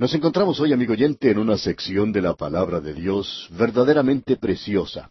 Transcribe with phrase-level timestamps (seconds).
[0.00, 5.10] Nos encontramos hoy, amigo oyente, en una sección de la palabra de Dios verdaderamente preciosa.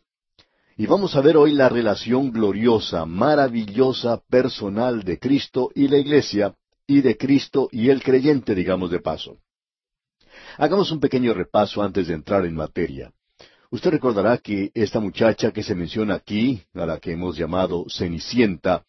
[0.77, 6.55] Y vamos a ver hoy la relación gloriosa, maravillosa, personal de Cristo y la Iglesia,
[6.88, 9.38] y de Cristo y el creyente, digamos de paso.
[10.57, 13.12] Hagamos un pequeño repaso antes de entrar en materia.
[13.70, 18.86] Usted recordará que esta muchacha que se menciona aquí, a la que hemos llamado Cenicienta,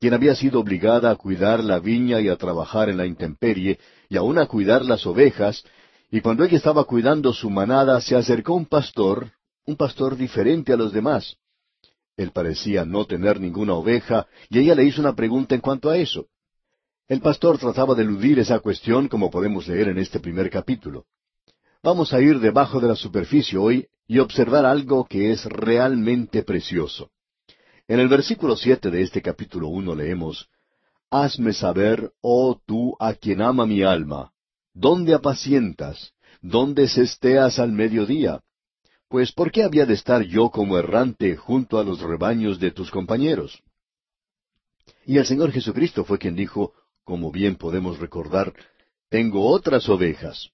[0.00, 4.16] quien había sido obligada a cuidar la viña y a trabajar en la intemperie, y
[4.16, 5.64] aun a cuidar las ovejas,
[6.10, 9.32] y cuando ella estaba cuidando su manada se acercó un pastor,
[9.66, 11.36] un pastor diferente a los demás.
[12.16, 15.96] Él parecía no tener ninguna oveja, y ella le hizo una pregunta en cuanto a
[15.96, 16.26] eso.
[17.08, 21.04] El pastor trataba de eludir esa cuestión como podemos leer en este primer capítulo.
[21.82, 27.10] Vamos a ir debajo de la superficie hoy y observar algo que es realmente precioso.
[27.88, 30.48] En el versículo siete de este capítulo uno leemos
[31.16, 34.32] Hazme saber, oh tú a quien ama mi alma,
[34.72, 36.12] ¿dónde apacientas?
[36.42, 38.40] ¿Dónde cesteas al mediodía?
[39.08, 42.90] Pues ¿por qué había de estar yo como errante junto a los rebaños de tus
[42.90, 43.62] compañeros?
[45.06, 46.72] Y el Señor Jesucristo fue quien dijo,
[47.04, 48.52] como bien podemos recordar,
[49.08, 50.50] tengo otras ovejas.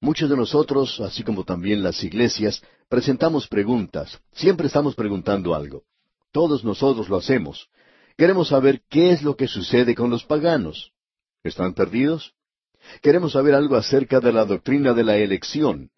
[0.00, 4.20] Muchos de nosotros, así como también las iglesias, presentamos preguntas.
[4.34, 5.82] Siempre estamos preguntando algo.
[6.30, 7.68] Todos nosotros lo hacemos.
[8.16, 10.92] Queremos saber qué es lo que sucede con los paganos.
[11.42, 12.32] ¿Están perdidos?
[13.02, 15.90] Queremos saber algo acerca de la doctrina de la elección.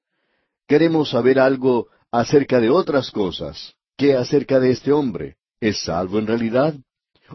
[0.66, 3.74] Queremos saber algo acerca de otras cosas.
[3.96, 5.36] ¿Qué acerca de este hombre?
[5.60, 6.74] ¿Es salvo en realidad?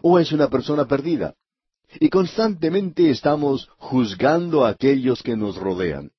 [0.02, 1.34] ¿O es una persona perdida?
[2.00, 6.10] Y constantemente estamos juzgando a aquellos que nos rodean.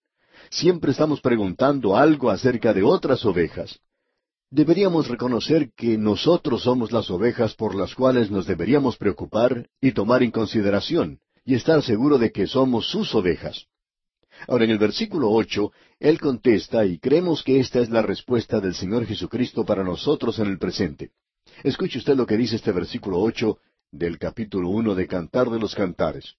[0.50, 3.80] Siempre estamos preguntando algo acerca de otras ovejas.
[4.56, 10.22] Deberíamos reconocer que nosotros somos las ovejas por las cuales nos deberíamos preocupar y tomar
[10.22, 13.66] en consideración, y estar seguro de que somos sus ovejas.
[14.48, 18.76] Ahora, en el versículo ocho, Él contesta, y creemos que esta es la respuesta del
[18.76, 21.10] Señor Jesucristo para nosotros en el presente.
[21.64, 23.58] Escuche usted lo que dice este versículo ocho
[23.92, 26.36] del capítulo uno de Cantar de los Cantares.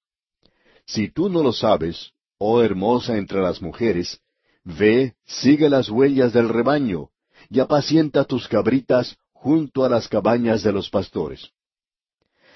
[0.86, 4.20] Si tú no lo sabes, oh hermosa entre las mujeres,
[4.62, 7.10] ve, sigue las huellas del rebaño,
[7.50, 11.50] y apacienta tus cabritas junto a las cabañas de los pastores.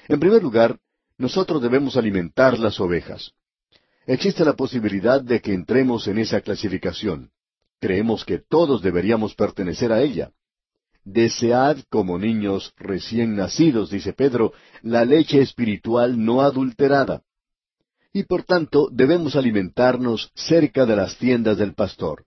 [0.08, 0.78] En primer lugar,
[1.18, 3.32] nosotros debemos alimentar las ovejas.
[4.06, 7.30] Existe la posibilidad de que entremos en esa clasificación.
[7.78, 10.30] Creemos que todos deberíamos pertenecer a ella.
[11.04, 17.22] Desead como niños recién nacidos, dice Pedro, la leche espiritual no adulterada.
[18.12, 22.24] Y por tanto debemos alimentarnos cerca de las tiendas del pastor.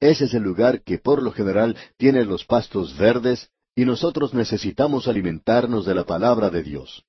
[0.00, 5.08] Ese es el lugar que por lo general tiene los pastos verdes y nosotros necesitamos
[5.08, 7.04] alimentarnos de la palabra de Dios.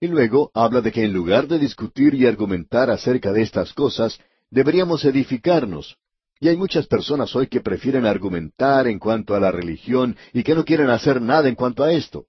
[0.00, 4.18] Y luego habla de que en lugar de discutir y argumentar acerca de estas cosas,
[4.50, 5.96] deberíamos edificarnos,
[6.42, 10.56] y hay muchas personas hoy que prefieren argumentar en cuanto a la religión y que
[10.56, 12.26] no quieren hacer nada en cuanto a esto.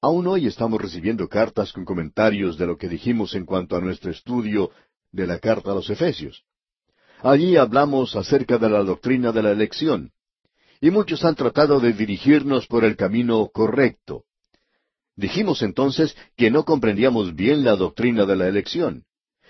[0.00, 4.12] Aún hoy estamos recibiendo cartas con comentarios de lo que dijimos en cuanto a nuestro
[4.12, 4.70] estudio
[5.10, 6.44] de la carta a los Efesios.
[7.22, 10.12] Allí hablamos acerca de la doctrina de la elección,
[10.80, 14.24] y muchos han tratado de dirigirnos por el camino correcto.
[15.16, 19.04] Dijimos entonces que no comprendíamos bien la doctrina de la elección,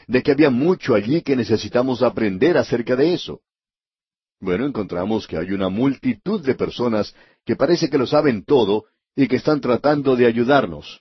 [0.06, 3.40] de que había mucho allí que necesitamos aprender acerca de eso.
[4.38, 8.84] Bueno, encontramos que hay una multitud de personas que parece que lo saben todo
[9.16, 11.00] y que están tratando de ayudarnos.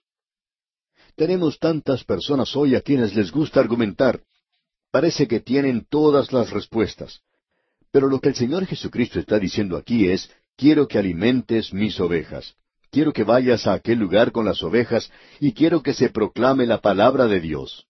[1.15, 4.21] Tenemos tantas personas hoy a quienes les gusta argumentar.
[4.95, 7.19] Parece que tienen todas las respuestas.
[7.91, 12.55] Pero lo que el Señor Jesucristo está diciendo aquí es, quiero que alimentes mis ovejas.
[12.91, 15.11] Quiero que vayas a aquel lugar con las ovejas
[15.41, 17.87] y quiero que se proclame la palabra de Dios.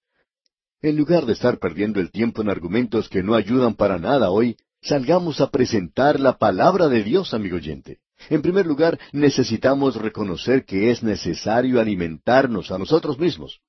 [0.81, 4.57] En lugar de estar perdiendo el tiempo en argumentos que no ayudan para nada hoy,
[4.85, 7.97] Salgamos a presentar la palabra de Dios, amigo oyente.
[8.29, 13.61] En primer lugar, necesitamos reconocer que es necesario alimentarnos a nosotros mismos.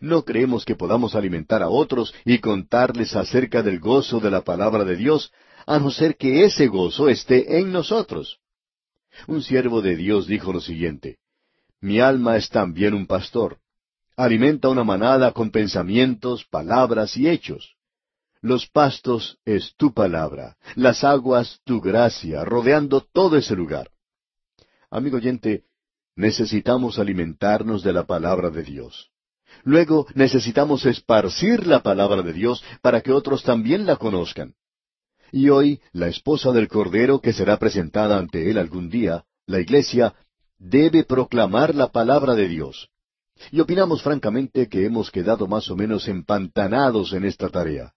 [0.00, 4.84] No creemos que podamos alimentar a otros y contarles acerca del gozo de la palabra
[4.84, 5.32] de Dios,
[5.66, 8.38] a no ser que ese gozo esté en nosotros.
[9.26, 11.18] Un siervo de Dios dijo lo siguiente,
[11.80, 13.58] Mi alma es también un pastor.
[14.16, 17.76] Alimenta una manada con pensamientos, palabras y hechos.
[18.40, 23.90] Los pastos es tu palabra, las aguas tu gracia, rodeando todo ese lugar.
[24.90, 25.64] Amigo oyente,
[26.16, 29.11] necesitamos alimentarnos de la palabra de Dios.
[29.64, 34.54] Luego necesitamos esparcir la palabra de Dios para que otros también la conozcan.
[35.30, 40.14] Y hoy, la esposa del Cordero que será presentada ante él algún día, la Iglesia,
[40.58, 42.90] debe proclamar la palabra de Dios.
[43.50, 47.92] Y opinamos francamente que hemos quedado más o menos empantanados en esta tarea.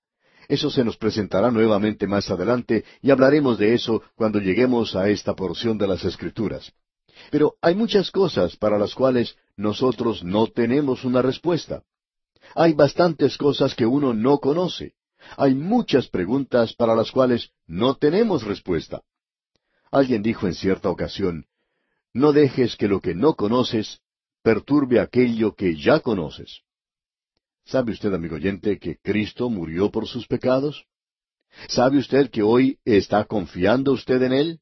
[0.47, 5.35] Eso se nos presentará nuevamente más adelante y hablaremos de eso cuando lleguemos a esta
[5.35, 6.71] porción de las Escrituras.
[7.31, 11.83] Pero hay muchas cosas para las cuales nosotros no tenemos una respuesta.
[12.53, 14.93] Hay bastantes cosas que uno no conoce.
[15.37, 19.01] Hay muchas preguntas para las cuales no tenemos respuesta.
[19.91, 21.45] Alguien dijo en cierta ocasión,
[22.13, 23.99] no dejes que lo que no conoces
[24.41, 26.61] perturbe aquello que ya conoces.
[27.65, 30.85] ¿Sabe usted, amigo oyente, que Cristo murió por sus pecados?
[31.67, 34.59] ¿Sabe usted que hoy está confiando usted en Él?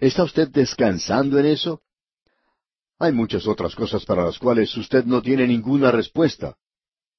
[0.00, 1.82] ¿Está usted descansando en eso?
[2.98, 6.56] Hay muchas otras cosas para las cuales usted no tiene ninguna respuesta.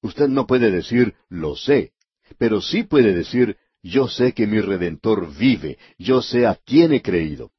[0.00, 1.92] Usted no puede decir, lo sé,
[2.38, 7.02] pero sí puede decir, yo sé que mi Redentor vive, yo sé a quién he
[7.02, 7.50] creído.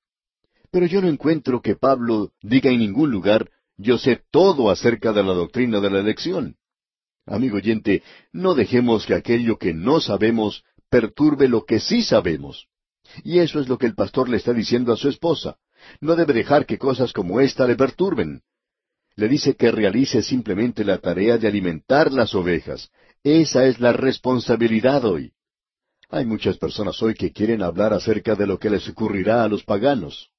[0.71, 5.23] Pero yo no encuentro que Pablo diga en ningún lugar, yo sé todo acerca de
[5.23, 6.55] la doctrina de la elección.
[7.25, 12.67] Amigo oyente, no dejemos que aquello que no sabemos perturbe lo que sí sabemos.
[13.23, 15.57] Y eso es lo que el pastor le está diciendo a su esposa.
[16.01, 18.41] No debe dejar que cosas como esta le perturben.
[19.15, 22.89] Le dice que realice simplemente la tarea de alimentar las ovejas.
[23.23, 25.33] Esa es la responsabilidad hoy.
[26.09, 29.63] Hay muchas personas hoy que quieren hablar acerca de lo que les ocurrirá a los
[29.63, 30.29] paganos.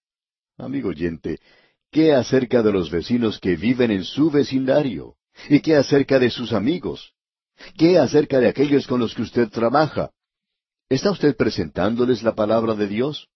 [0.57, 1.39] Amigo oyente,
[1.91, 5.17] ¿qué acerca de los vecinos que viven en su vecindario?
[5.49, 7.13] ¿Y qué acerca de sus amigos?
[7.77, 10.11] ¿Qué acerca de aquellos con los que usted trabaja?
[10.95, 13.29] ¿Está usted presentándoles la palabra de Dios?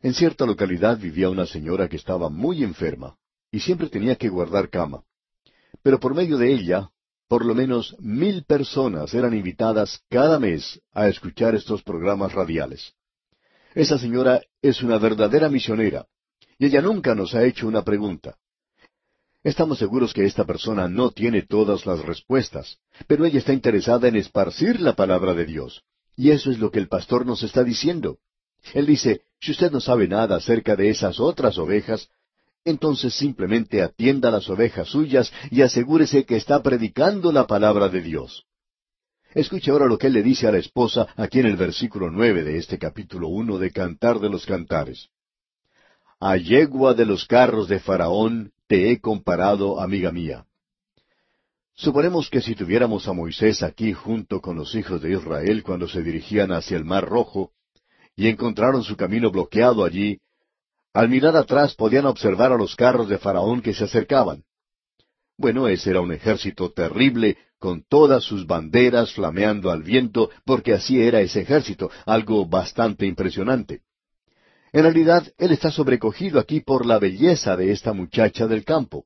[0.00, 3.16] En cierta localidad vivía una señora que estaba muy enferma
[3.50, 5.02] y siempre tenía que guardar cama.
[5.82, 6.90] Pero por medio de ella,
[7.26, 12.94] por lo menos mil personas eran invitadas cada mes a escuchar estos programas radiales.
[13.74, 16.06] Esa señora es una verdadera misionera,
[16.56, 18.36] y ella nunca nos ha hecho una pregunta.
[19.42, 22.78] Estamos seguros que esta persona no tiene todas las respuestas,
[23.08, 25.82] pero ella está interesada en esparcir la palabra de Dios.
[26.16, 28.18] Y eso es lo que el pastor nos está diciendo.
[28.72, 32.08] Él dice, si usted no sabe nada acerca de esas otras ovejas,
[32.64, 38.44] entonces simplemente atienda las ovejas suyas y asegúrese que está predicando la palabra de Dios.
[39.34, 42.42] Escuche ahora lo que él le dice a la esposa aquí en el versículo nueve
[42.42, 45.10] de este capítulo uno de Cantar de los Cantares.
[46.18, 50.45] A yegua de los carros de Faraón te he comparado, amiga mía.
[51.78, 56.02] Suponemos que si tuviéramos a Moisés aquí junto con los hijos de Israel cuando se
[56.02, 57.52] dirigían hacia el Mar Rojo,
[58.16, 60.18] y encontraron su camino bloqueado allí,
[60.94, 64.42] al mirar atrás podían observar a los carros de Faraón que se acercaban.
[65.36, 71.02] Bueno, ese era un ejército terrible, con todas sus banderas flameando al viento, porque así
[71.02, 73.82] era ese ejército, algo bastante impresionante.
[74.72, 79.04] En realidad, él está sobrecogido aquí por la belleza de esta muchacha del campo.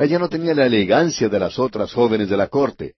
[0.00, 2.94] Ella no tenía la elegancia de las otras jóvenes de la corte.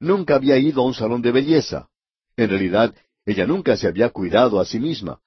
[0.00, 1.90] Nunca había ido a un salón de belleza.
[2.38, 2.94] En realidad,
[3.26, 5.20] ella nunca se había cuidado a sí misma.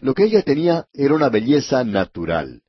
[0.00, 2.62] Lo que ella tenía era una belleza natural.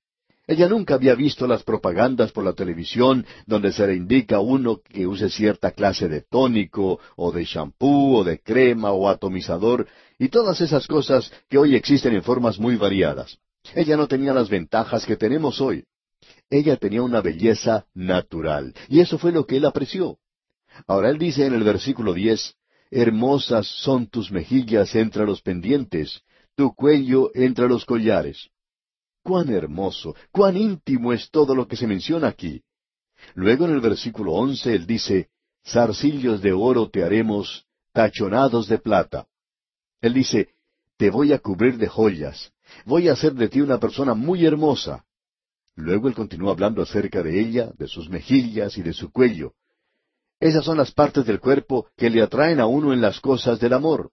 [0.48, 4.81] Ella nunca había visto las propagandas por la televisión donde se le indica a uno
[4.83, 9.88] que use cierta clase de tónico o de champú o de crema o atomizador
[10.18, 13.38] y todas esas cosas que hoy existen en formas muy variadas.
[13.75, 15.86] Ella no tenía las ventajas que tenemos hoy.
[16.51, 20.18] Ella tenía una belleza natural, y eso fue lo que él apreció.
[20.86, 22.56] Ahora él dice en el versículo diez,
[22.92, 26.24] Hermosas son tus mejillas entre los pendientes,
[26.55, 28.50] tu cuello entre los collares.
[29.24, 32.62] Cuán hermoso, cuán íntimo es todo lo que se menciona aquí.
[33.34, 35.29] Luego en el versículo once él dice,
[35.65, 39.25] Zarcillos de oro te haremos, tachonados de plata.
[40.01, 40.50] Él dice,
[40.98, 42.51] te voy a cubrir de joyas,
[42.84, 45.05] voy a hacer de ti una persona muy hermosa.
[45.81, 49.53] Luego él continúa hablando acerca de ella, de sus mejillas y de su cuello.
[50.39, 53.73] Esas son las partes del cuerpo que le atraen a uno en las cosas del
[53.73, 54.11] amor.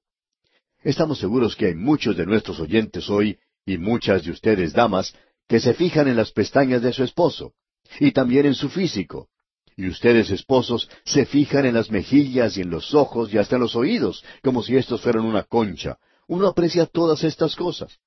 [0.82, 5.14] Estamos seguros que hay muchos de nuestros oyentes hoy, y muchas de ustedes damas,
[5.46, 7.52] que se fijan en las pestañas de su esposo,
[8.00, 9.28] y también en su físico.
[9.76, 13.62] Y ustedes, esposos, se fijan en las mejillas y en los ojos y hasta en
[13.62, 15.98] los oídos, como si estos fueran una concha.
[16.28, 17.98] Uno aprecia todas estas cosas.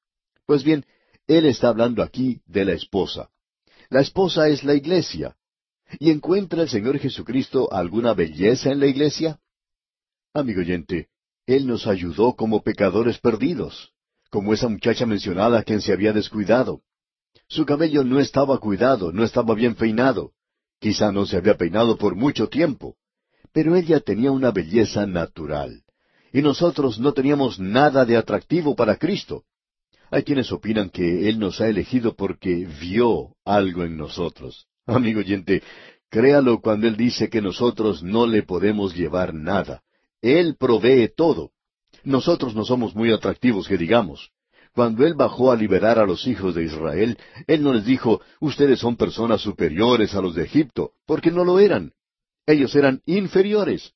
[0.47, 0.83] Pues bien,
[1.27, 3.29] él está hablando aquí de la esposa.
[3.91, 5.35] La esposa es la iglesia.
[5.99, 9.37] ¿Y encuentra el Señor Jesucristo alguna belleza en la iglesia?
[10.33, 11.09] Amigo oyente,
[11.45, 13.91] Él nos ayudó como pecadores perdidos,
[14.29, 16.83] como esa muchacha mencionada quien se había descuidado.
[17.49, 20.31] Su cabello no estaba cuidado, no estaba bien peinado.
[20.79, 22.95] Quizá no se había peinado por mucho tiempo,
[23.51, 25.83] pero ella tenía una belleza natural.
[26.31, 29.43] Y nosotros no teníamos nada de atractivo para Cristo.
[30.11, 34.67] Hay quienes opinan que Él nos ha elegido porque vio algo en nosotros.
[34.85, 35.63] Amigo oyente,
[36.09, 39.83] créalo cuando Él dice que nosotros no le podemos llevar nada.
[40.21, 41.51] Él provee todo.
[42.03, 44.31] Nosotros no somos muy atractivos que digamos.
[44.73, 48.79] Cuando Él bajó a liberar a los hijos de Israel, Él no les dijo, ustedes
[48.79, 51.93] son personas superiores a los de Egipto, porque no lo eran.
[52.45, 53.93] Ellos eran inferiores.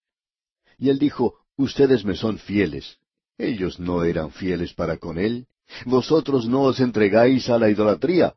[0.78, 3.00] Y Él dijo, ustedes me son fieles.
[3.38, 5.48] Ellos no eran fieles para con Él.
[5.86, 8.34] Vosotros no os entregáis a la idolatría,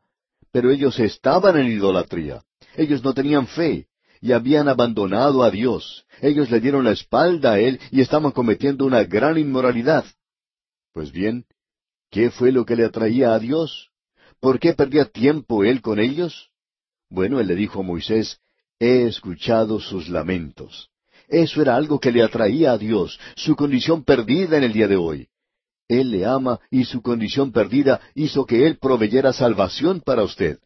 [0.51, 2.43] pero ellos estaban en idolatría.
[2.75, 3.87] Ellos no tenían fe
[4.21, 6.05] y habían abandonado a Dios.
[6.21, 10.05] Ellos le dieron la espalda a Él y estaban cometiendo una gran inmoralidad.
[10.93, 11.45] Pues bien,
[12.09, 13.89] ¿qué fue lo que le atraía a Dios?
[14.39, 16.49] ¿Por qué perdía tiempo Él con ellos?
[17.09, 18.39] Bueno, Él le dijo a Moisés,
[18.79, 20.89] He escuchado sus lamentos.
[21.27, 24.95] Eso era algo que le atraía a Dios, su condición perdida en el día de
[24.95, 25.27] hoy.
[25.89, 30.59] Él le ama y su condición perdida hizo que Él proveyera salvación para usted.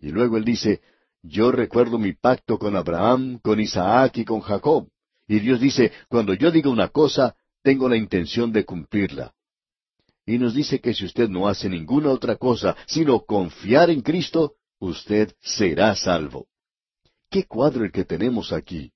[0.00, 0.80] Y luego Él dice,
[1.22, 4.88] yo recuerdo mi pacto con Abraham, con Isaac y con Jacob.
[5.26, 9.34] Y Dios dice, cuando yo diga una cosa, tengo la intención de cumplirla.
[10.24, 14.54] Y nos dice que si usted no hace ninguna otra cosa sino confiar en Cristo,
[14.78, 16.46] usted será salvo.
[17.28, 18.92] ¿Qué cuadro el que tenemos aquí?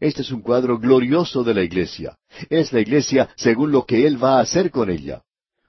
[0.00, 2.16] Este es un cuadro glorioso de la iglesia.
[2.50, 5.22] Es la iglesia según lo que Él va a hacer con ella.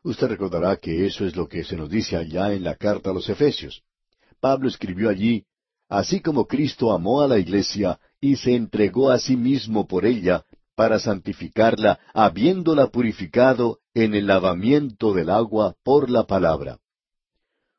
[0.04, 3.14] Usted recordará que eso es lo que se nos dice allá en la carta a
[3.14, 3.84] los Efesios.
[4.40, 5.46] Pablo escribió allí,
[5.90, 10.44] Así como Cristo amó a la iglesia y se entregó a sí mismo por ella,
[10.76, 16.80] para santificarla, habiéndola purificado en el lavamiento del agua por la palabra.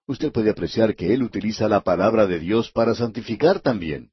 [0.07, 4.11] Usted puede apreciar que Él utiliza la palabra de Dios para santificar también.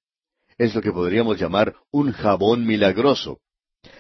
[0.63, 3.39] Es lo que podríamos llamar un jabón milagroso,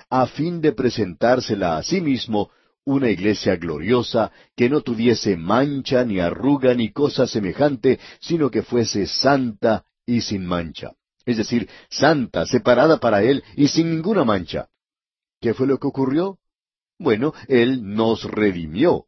[0.09, 2.51] a fin de presentársela a sí mismo
[2.85, 9.07] una iglesia gloriosa que no tuviese mancha ni arruga ni cosa semejante, sino que fuese
[9.07, 10.93] santa y sin mancha.
[11.25, 14.69] Es decir, santa, separada para Él y sin ninguna mancha.
[15.41, 16.39] ¿Qué fue lo que ocurrió?
[16.97, 19.07] Bueno, Él nos redimió.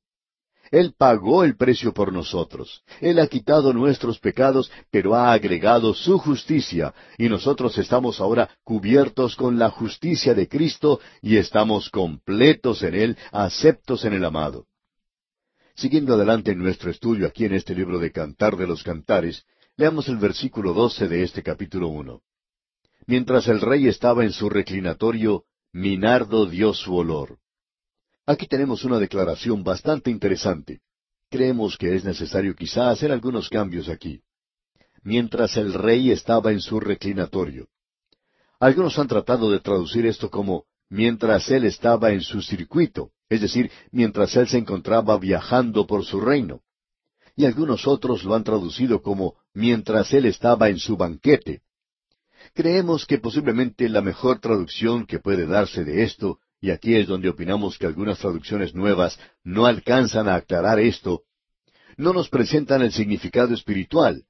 [0.71, 2.83] Él pagó el precio por nosotros.
[2.99, 9.35] Él ha quitado nuestros pecados, pero ha agregado su justicia, y nosotros estamos ahora cubiertos
[9.35, 14.65] con la justicia de Cristo y estamos completos en Él, aceptos en el amado.
[15.75, 19.43] Siguiendo adelante en nuestro estudio aquí en este libro de Cantar de los Cantares,
[19.75, 22.21] leamos el versículo doce de este capítulo uno.
[23.07, 25.43] Mientras el rey estaba en su reclinatorio,
[25.73, 27.37] Minardo dio su olor.
[28.25, 30.81] Aquí tenemos una declaración bastante interesante.
[31.29, 34.21] Creemos que es necesario quizá hacer algunos cambios aquí.
[35.03, 37.67] Mientras el rey estaba en su reclinatorio.
[38.59, 43.69] Algunos han tratado de traducir esto como mientras él estaba en su circuito, es decir,
[43.91, 46.61] mientras él se encontraba viajando por su reino.
[47.35, 51.61] Y algunos otros lo han traducido como mientras él estaba en su banquete.
[52.53, 57.29] Creemos que posiblemente la mejor traducción que puede darse de esto y aquí es donde
[57.29, 61.21] opinamos que algunas traducciones nuevas no alcanzan a aclarar esto,
[61.95, 64.23] no nos presentan el significado espiritual,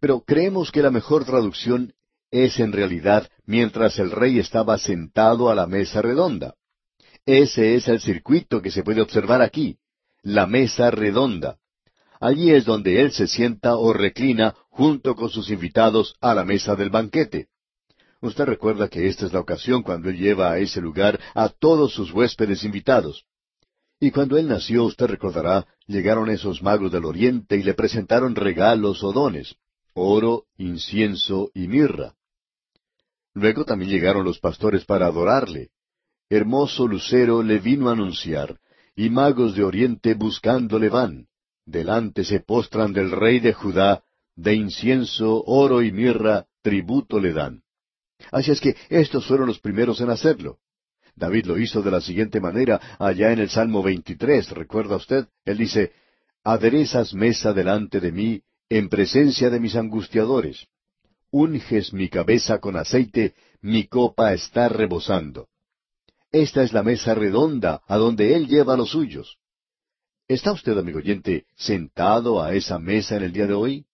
[0.00, 1.92] pero creemos que la mejor traducción
[2.30, 6.54] es en realidad mientras el rey estaba sentado a la mesa redonda.
[7.26, 9.76] Ese es el circuito que se puede observar aquí,
[10.22, 11.58] la mesa redonda.
[12.20, 16.74] Allí es donde él se sienta o reclina junto con sus invitados a la mesa
[16.74, 17.48] del banquete.
[18.22, 21.92] Usted recuerda que esta es la ocasión cuando él lleva a ese lugar a todos
[21.92, 23.26] sus huéspedes invitados.
[23.98, 29.02] Y cuando él nació, usted recordará, llegaron esos magos del oriente y le presentaron regalos
[29.02, 29.56] o dones,
[29.92, 32.14] oro, incienso y mirra.
[33.34, 35.70] Luego también llegaron los pastores para adorarle.
[36.30, 38.60] Hermoso lucero le vino a anunciar,
[38.94, 41.26] y magos de oriente buscándole van.
[41.66, 44.04] Delante se postran del rey de Judá,
[44.36, 47.62] de incienso, oro y mirra, tributo le dan.
[48.30, 50.58] Así es que estos fueron los primeros en hacerlo.
[51.14, 55.26] David lo hizo de la siguiente manera allá en el Salmo 23, ¿recuerda usted?
[55.44, 55.92] Él dice,
[56.44, 60.66] Aderezas mesa delante de mí en presencia de mis angustiadores.
[61.30, 65.48] Unges mi cabeza con aceite, mi copa está rebosando.
[66.32, 69.38] Esta es la mesa redonda a donde Él lleva a los suyos.
[70.26, 73.86] ¿Está usted, amigo oyente, sentado a esa mesa en el día de hoy?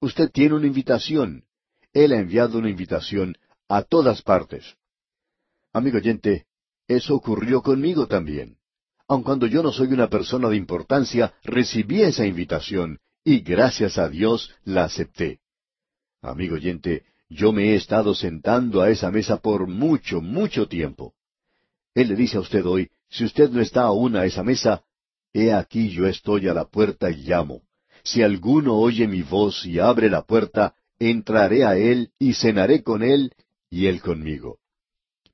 [0.00, 1.44] Usted tiene una invitación.
[1.92, 3.36] Él ha enviado una invitación
[3.68, 4.76] a todas partes.
[5.72, 6.46] Amigo oyente,
[6.86, 8.56] eso ocurrió conmigo también.
[9.08, 14.08] Aun cuando yo no soy una persona de importancia, recibí esa invitación y gracias a
[14.08, 15.40] Dios la acepté.
[16.22, 21.14] Amigo oyente, yo me he estado sentando a esa mesa por mucho, mucho tiempo.
[21.94, 24.82] Él le dice a usted hoy, si usted no está aún a esa mesa,
[25.32, 27.62] he aquí yo estoy a la puerta y llamo.
[28.02, 33.02] Si alguno oye mi voz y abre la puerta, entraré a él y cenaré con
[33.02, 33.32] él
[33.74, 34.58] y Él conmigo.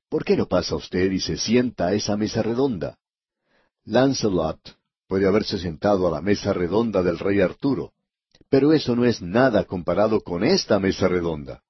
[0.09, 2.97] ¿Por qué no pasa usted y se sienta a esa mesa redonda?
[3.85, 4.59] Lancelot
[5.07, 7.93] puede haberse sentado a la mesa redonda del rey Arturo,
[8.49, 11.61] pero eso no es nada comparado con esta mesa redonda.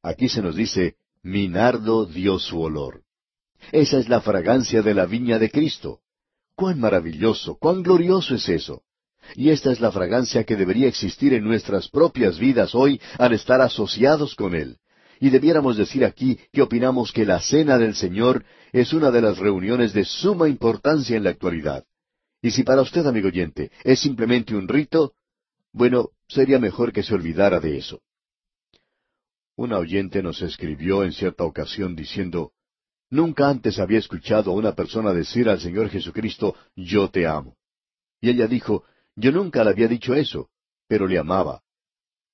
[0.00, 3.02] Aquí se nos dice, Minardo dio su olor.
[3.72, 6.02] Esa es la fragancia de la viña de Cristo.
[6.54, 8.84] Cuán maravilloso, cuán glorioso es eso.
[9.34, 13.60] Y esta es la fragancia que debería existir en nuestras propias vidas hoy al estar
[13.60, 14.78] asociados con Él.
[15.22, 19.38] Y debiéramos decir aquí que opinamos que la Cena del Señor es una de las
[19.38, 21.84] reuniones de suma importancia en la actualidad.
[22.42, 25.14] Y si para usted, amigo oyente, es simplemente un rito,
[25.72, 28.00] bueno, sería mejor que se olvidara de eso.
[29.54, 32.50] Una oyente nos escribió en cierta ocasión diciendo,
[33.08, 37.56] Nunca antes había escuchado a una persona decir al Señor Jesucristo, Yo te amo.
[38.20, 38.82] Y ella dijo,
[39.14, 40.50] Yo nunca le había dicho eso,
[40.88, 41.62] pero le amaba.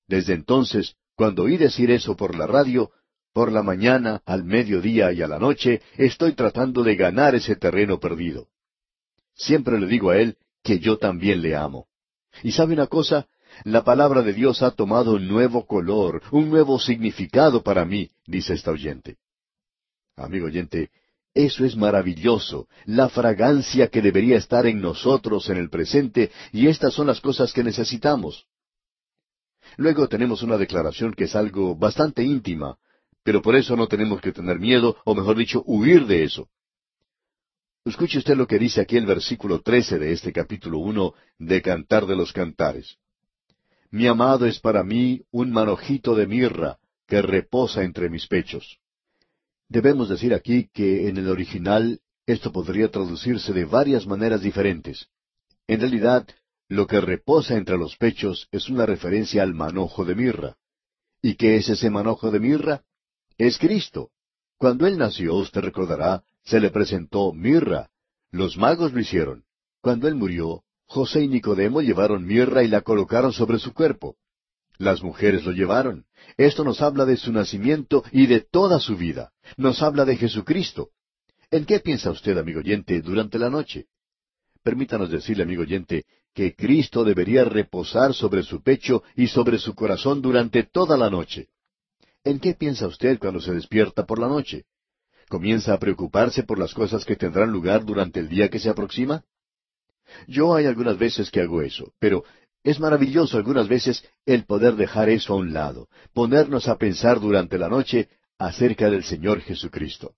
[0.07, 2.91] Desde entonces cuando oí decir eso por la radio,
[3.33, 7.99] por la mañana, al mediodía y a la noche, estoy tratando de ganar ese terreno
[7.99, 8.47] perdido.
[9.35, 11.87] Siempre le digo a él que yo también le amo.
[12.41, 13.27] Y sabe una cosa,
[13.65, 18.53] la palabra de Dios ha tomado un nuevo color, un nuevo significado para mí, dice
[18.53, 19.17] esta oyente.
[20.15, 20.89] Amigo oyente,
[21.33, 26.93] eso es maravilloso, la fragancia que debería estar en nosotros en el presente, y estas
[26.93, 28.47] son las cosas que necesitamos.
[29.79, 32.77] Luego tenemos una declaración que es algo bastante íntima,
[33.23, 36.49] pero por eso no tenemos que tener miedo, o mejor dicho, huir de eso.
[37.85, 42.05] Escuche usted lo que dice aquí el versículo trece de este capítulo uno de Cantar
[42.07, 42.97] de los Cantares.
[43.89, 48.79] Mi amado es para mí un manojito de mirra que reposa entre mis pechos.
[49.69, 55.07] Debemos decir aquí que en el original esto podría traducirse de varias maneras diferentes.
[55.67, 56.27] En realidad,
[56.69, 60.55] lo que reposa entre los pechos es una referencia al manojo de mirra.
[61.21, 62.83] ¿Y qué es ese manojo de mirra?
[63.37, 64.11] Es Cristo.
[64.57, 67.89] Cuando Él nació, usted recordará, se le presentó mirra.
[68.31, 69.45] Los magos lo hicieron.
[69.81, 74.17] Cuando Él murió, José y Nicodemo llevaron mirra y la colocaron sobre su cuerpo.
[74.77, 76.05] Las mujeres lo llevaron.
[76.37, 79.31] Esto nos habla de su nacimiento y de toda su vida.
[79.57, 80.89] Nos habla de Jesucristo.
[81.49, 83.87] ¿En qué piensa usted, amigo oyente, durante la noche?
[84.63, 90.21] Permítanos decirle, amigo oyente, que Cristo debería reposar sobre su pecho y sobre su corazón
[90.21, 91.47] durante toda la noche.
[92.23, 94.65] ¿En qué piensa usted cuando se despierta por la noche?
[95.29, 99.23] ¿Comienza a preocuparse por las cosas que tendrán lugar durante el día que se aproxima?
[100.27, 102.23] Yo hay algunas veces que hago eso, pero
[102.63, 107.57] es maravilloso algunas veces el poder dejar eso a un lado, ponernos a pensar durante
[107.57, 110.15] la noche acerca del Señor Jesucristo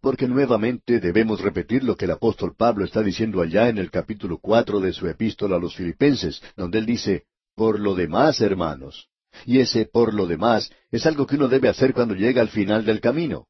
[0.00, 4.38] porque nuevamente debemos repetir lo que el apóstol Pablo está diciendo allá en el capítulo
[4.38, 9.08] cuatro de su epístola a los filipenses, donde él dice, por lo demás, hermanos.
[9.44, 12.84] Y ese por lo demás es algo que uno debe hacer cuando llega al final
[12.84, 13.46] del camino.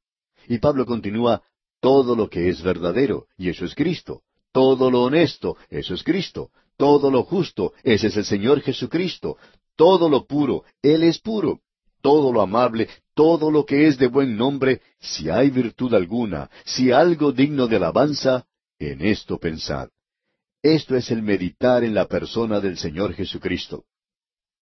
[0.49, 1.43] Y Pablo continúa,
[1.81, 4.23] todo lo que es verdadero, y eso es Cristo.
[4.53, 6.51] Todo lo honesto, eso es Cristo.
[6.77, 9.37] Todo lo justo, ese es el Señor Jesucristo.
[9.77, 11.61] Todo lo puro, Él es puro
[12.01, 16.93] todo lo amable, todo lo que es de buen nombre, si hay virtud alguna, si
[16.93, 18.47] algo digno de alabanza,
[18.79, 19.89] en esto pensad.
[20.63, 23.85] Esto es el meditar en la persona del Señor Jesucristo.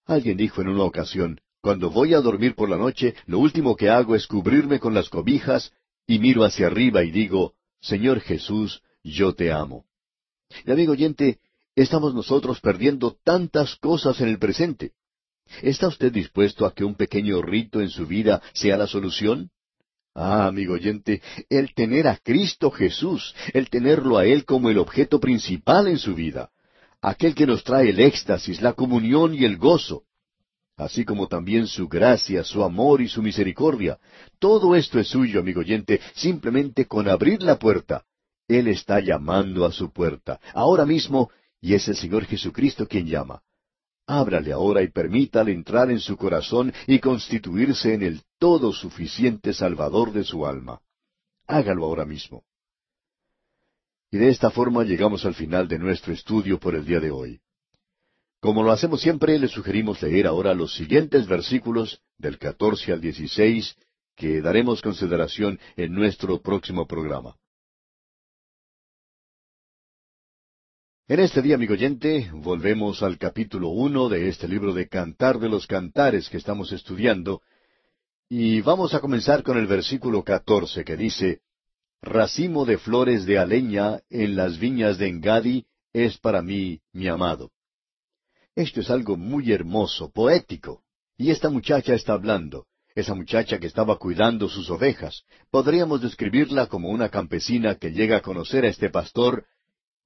[0.05, 3.91] Alguien dijo en una ocasión, cuando voy a dormir por la noche, lo último que
[3.91, 5.73] hago es cubrirme con las cobijas
[6.07, 9.85] y miro hacia arriba y digo, Señor Jesús, yo te amo.
[10.65, 11.41] Y amigo oyente,
[11.75, 14.93] estamos nosotros perdiendo tantas cosas en el presente.
[15.63, 19.51] ¿Está usted dispuesto a que un pequeño rito en su vida sea la solución?
[20.15, 25.21] Ah, amigo oyente, el tener a Cristo Jesús, el tenerlo a Él como el objeto
[25.21, 26.51] principal en su vida,
[27.03, 30.05] aquel que nos trae el éxtasis, la comunión y el gozo,
[30.77, 33.99] así como también su gracia, su amor y su misericordia.
[34.39, 38.05] Todo esto es suyo, amigo oyente, simplemente con abrir la puerta.
[38.49, 41.31] Él está llamando a su puerta, ahora mismo,
[41.61, 43.43] y es el Señor Jesucristo quien llama.
[44.07, 50.13] Ábrale ahora y permítale entrar en su corazón y constituirse en el todo suficiente Salvador
[50.13, 50.81] de su alma.
[51.47, 52.45] Hágalo ahora mismo.
[54.13, 57.41] Y de esta forma llegamos al final de nuestro estudio por el día de hoy.
[58.41, 63.77] Como lo hacemos siempre, le sugerimos leer ahora los siguientes versículos del 14 al 16
[64.15, 67.37] que daremos consideración en nuestro próximo programa.
[71.09, 75.49] En este día, amigo oyente, volvemos al capítulo uno de este libro de Cantar de
[75.49, 77.43] los Cantares que estamos estudiando,
[78.29, 81.43] y vamos a comenzar con el versículo catorce que dice,
[82.03, 87.53] Racimo de flores de aleña en las viñas de Engadi es para mí mi amado.
[88.57, 90.83] Esto es algo muy hermoso, poético,
[91.17, 92.67] y esta muchacha está hablando.
[92.97, 95.23] esa muchacha que estaba cuidando sus ovejas.
[95.51, 99.45] Podríamos describirla como una campesina que llega a conocer a este pastor,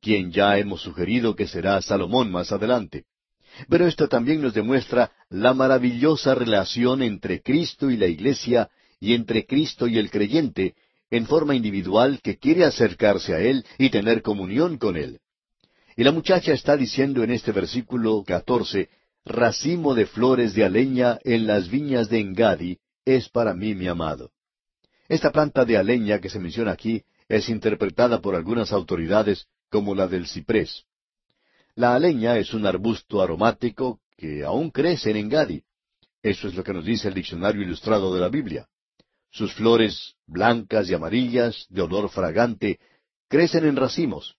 [0.01, 3.05] quien ya hemos sugerido que será Salomón más adelante.
[3.69, 9.47] Pero esto también nos demuestra la maravillosa relación entre Cristo y la Iglesia y entre
[9.47, 10.75] Cristo y el creyente
[11.11, 15.21] en forma individual que quiere acercarse a Él y tener comunión con Él.
[15.97, 18.89] Y la muchacha está diciendo en este versículo catorce,
[19.25, 24.31] racimo de flores de aleña en las viñas de Engadi es para mí mi amado.
[25.09, 30.07] Esta planta de aleña que se menciona aquí es interpretada por algunas autoridades como la
[30.07, 30.85] del ciprés.
[31.75, 35.63] La aleña es un arbusto aromático que aún crece en Engadi.
[36.23, 38.67] Eso es lo que nos dice el diccionario ilustrado de la Biblia.
[39.31, 42.81] Sus flores, blancas y amarillas, de olor fragante,
[43.29, 44.37] crecen en racimos.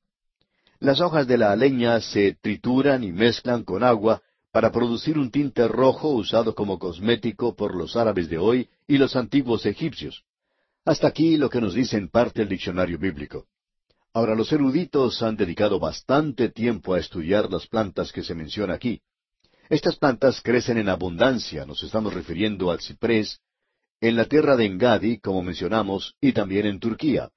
[0.80, 5.68] Las hojas de la aleña se trituran y mezclan con agua para producir un tinte
[5.68, 10.26] rojo usado como cosmético por los árabes de hoy y los antiguos egipcios.
[10.84, 13.48] Hasta aquí lo que nos dice en parte el diccionario bíblico.
[14.14, 19.02] Ahora, los eruditos han dedicado bastante tiempo a estudiar las plantas que se menciona aquí.
[19.70, 23.40] Estas plantas crecen en abundancia, nos estamos refiriendo al ciprés,
[24.02, 27.30] en la tierra de Engadi, como mencionamos, y también en Turquía.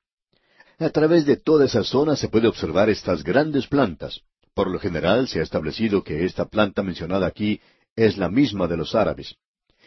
[0.80, 4.22] A través de toda esa zona se puede observar estas grandes plantas.
[4.52, 7.60] Por lo general se ha establecido que esta planta mencionada aquí
[7.94, 9.36] es la misma de los árabes.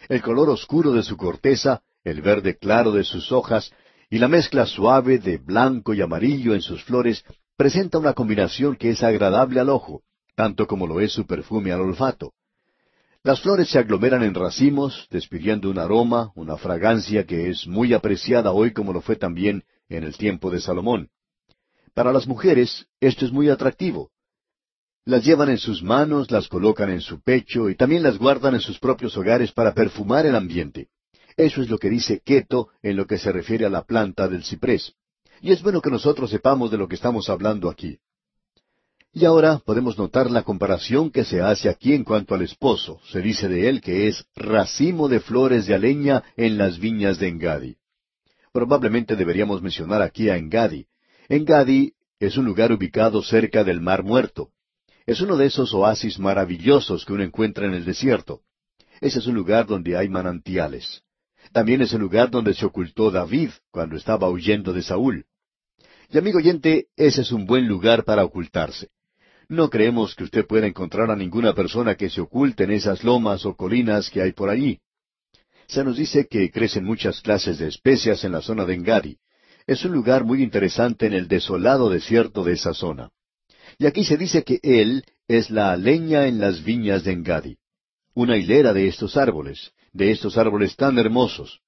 [0.08, 3.74] El color oscuro de su corteza, el verde claro de sus hojas
[4.10, 7.24] y la mezcla suave de blanco y amarillo en sus flores
[7.58, 10.04] presenta una combinación que es agradable al ojo,
[10.36, 12.34] tanto como lo es su perfume al olfato.
[13.24, 18.52] Las flores se aglomeran en racimos, despidiendo un aroma, una fragancia que es muy apreciada
[18.52, 21.10] hoy como lo fue también en el tiempo de Salomón.
[21.94, 24.12] Para las mujeres esto es muy atractivo.
[25.04, 28.62] Las llevan en sus manos, las colocan en su pecho y también las guardan en
[28.62, 30.90] sus propios hogares para perfumar el ambiente.
[31.38, 34.44] Eso es lo que dice Keto en lo que se refiere a la planta del
[34.44, 34.94] ciprés.
[35.40, 38.00] Y es bueno que nosotros sepamos de lo que estamos hablando aquí.
[39.14, 43.00] Y ahora podemos notar la comparación que se hace aquí en cuanto al esposo.
[43.12, 47.28] Se dice de él que es racimo de flores de aleña en las viñas de
[47.28, 47.78] Engadi.
[48.52, 50.88] Probablemente deberíamos mencionar aquí a Engadi.
[51.30, 54.50] Engadi es un lugar ubicado cerca del Mar Muerto.
[55.06, 58.42] Es uno de esos oasis maravillosos que uno encuentra en el desierto.
[59.02, 61.04] Ese es un lugar donde hay manantiales.
[61.52, 65.26] También es el lugar donde se ocultó David cuando estaba huyendo de Saúl.
[66.10, 68.90] Y amigo oyente, ese es un buen lugar para ocultarse.
[69.50, 73.46] No creemos que usted pueda encontrar a ninguna persona que se oculte en esas lomas
[73.46, 74.80] o colinas que hay por allí.
[75.68, 79.18] Se nos dice que crecen muchas clases de especias en la zona de Engadi.
[79.66, 83.10] Es un lugar muy interesante en el desolado desierto de esa zona.
[83.78, 87.58] Y aquí se dice que Él es la leña en las viñas de Engadi.
[88.14, 91.60] Una hilera de estos árboles, de estos árboles tan hermosos.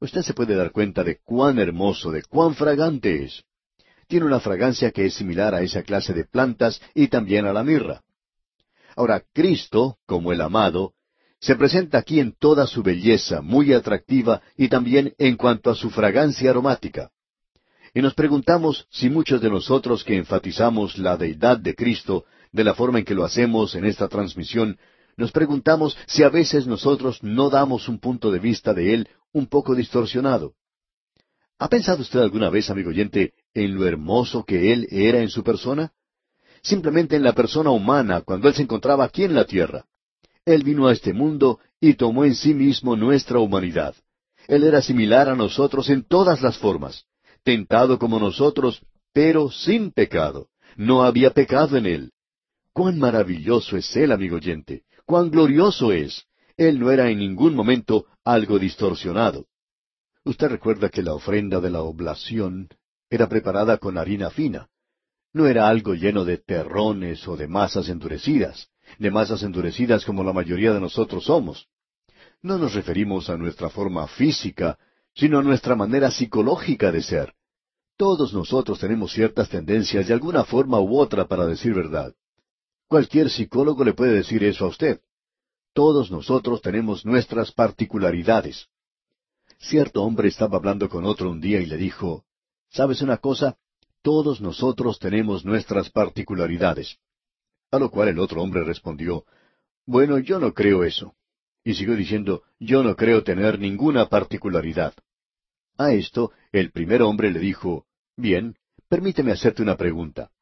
[0.00, 3.44] Usted se puede dar cuenta de cuán hermoso, de cuán fragante es
[4.10, 7.62] tiene una fragancia que es similar a esa clase de plantas y también a la
[7.62, 8.02] mirra.
[8.96, 10.94] Ahora, Cristo, como el amado,
[11.38, 15.90] se presenta aquí en toda su belleza, muy atractiva y también en cuanto a su
[15.90, 17.10] fragancia aromática.
[17.94, 22.74] Y nos preguntamos si muchos de nosotros que enfatizamos la deidad de Cristo de la
[22.74, 24.76] forma en que lo hacemos en esta transmisión,
[25.20, 29.46] nos preguntamos si a veces nosotros no damos un punto de vista de Él un
[29.46, 30.54] poco distorsionado.
[31.58, 35.44] ¿Ha pensado usted alguna vez, amigo oyente, en lo hermoso que Él era en su
[35.44, 35.92] persona?
[36.62, 39.84] Simplemente en la persona humana, cuando Él se encontraba aquí en la tierra.
[40.46, 43.94] Él vino a este mundo y tomó en sí mismo nuestra humanidad.
[44.48, 47.04] Él era similar a nosotros en todas las formas,
[47.44, 48.80] tentado como nosotros,
[49.12, 50.48] pero sin pecado.
[50.76, 52.12] No había pecado en Él.
[52.72, 54.84] Cuán maravilloso es Él, amigo oyente.
[55.10, 56.28] Cuán glorioso es.
[56.56, 59.46] Él no era en ningún momento algo distorsionado.
[60.24, 62.68] Usted recuerda que la ofrenda de la oblación
[63.10, 64.68] era preparada con harina fina.
[65.32, 68.68] No era algo lleno de terrones o de masas endurecidas,
[69.00, 71.66] de masas endurecidas como la mayoría de nosotros somos.
[72.40, 74.78] No nos referimos a nuestra forma física,
[75.12, 77.34] sino a nuestra manera psicológica de ser.
[77.96, 82.14] Todos nosotros tenemos ciertas tendencias de alguna forma u otra para decir verdad.
[82.90, 85.00] Cualquier psicólogo le puede decir eso a usted.
[85.72, 88.66] Todos nosotros tenemos nuestras particularidades.
[89.58, 92.24] Cierto hombre estaba hablando con otro un día y le dijo,
[92.68, 93.56] ¿Sabes una cosa?
[94.02, 96.96] Todos nosotros tenemos nuestras particularidades.
[97.70, 99.24] A lo cual el otro hombre respondió,
[99.86, 101.14] Bueno, yo no creo eso.
[101.62, 104.94] Y siguió diciendo, Yo no creo tener ninguna particularidad.
[105.78, 108.56] A esto, el primer hombre le dijo, Bien,
[108.88, 110.32] permíteme hacerte una pregunta.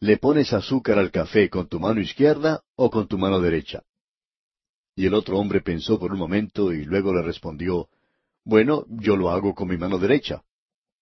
[0.00, 3.82] ¿Le pones azúcar al café con tu mano izquierda o con tu mano derecha?
[4.94, 7.88] Y el otro hombre pensó por un momento y luego le respondió,
[8.44, 10.42] Bueno, yo lo hago con mi mano derecha.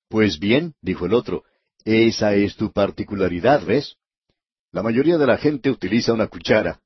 [0.08, 1.42] Pues bien, dijo el otro,
[1.84, 3.96] esa es tu particularidad, ¿ves?
[4.70, 6.80] La mayoría de la gente utiliza una cuchara.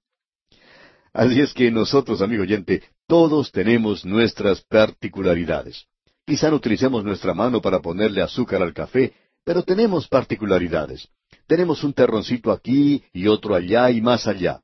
[1.13, 5.87] Así es que nosotros, amigo oyente, todos tenemos nuestras particularidades.
[6.25, 11.09] Quizá no utilicemos nuestra mano para ponerle azúcar al café, pero tenemos particularidades.
[11.49, 14.61] Tenemos un terroncito aquí y otro allá y más allá.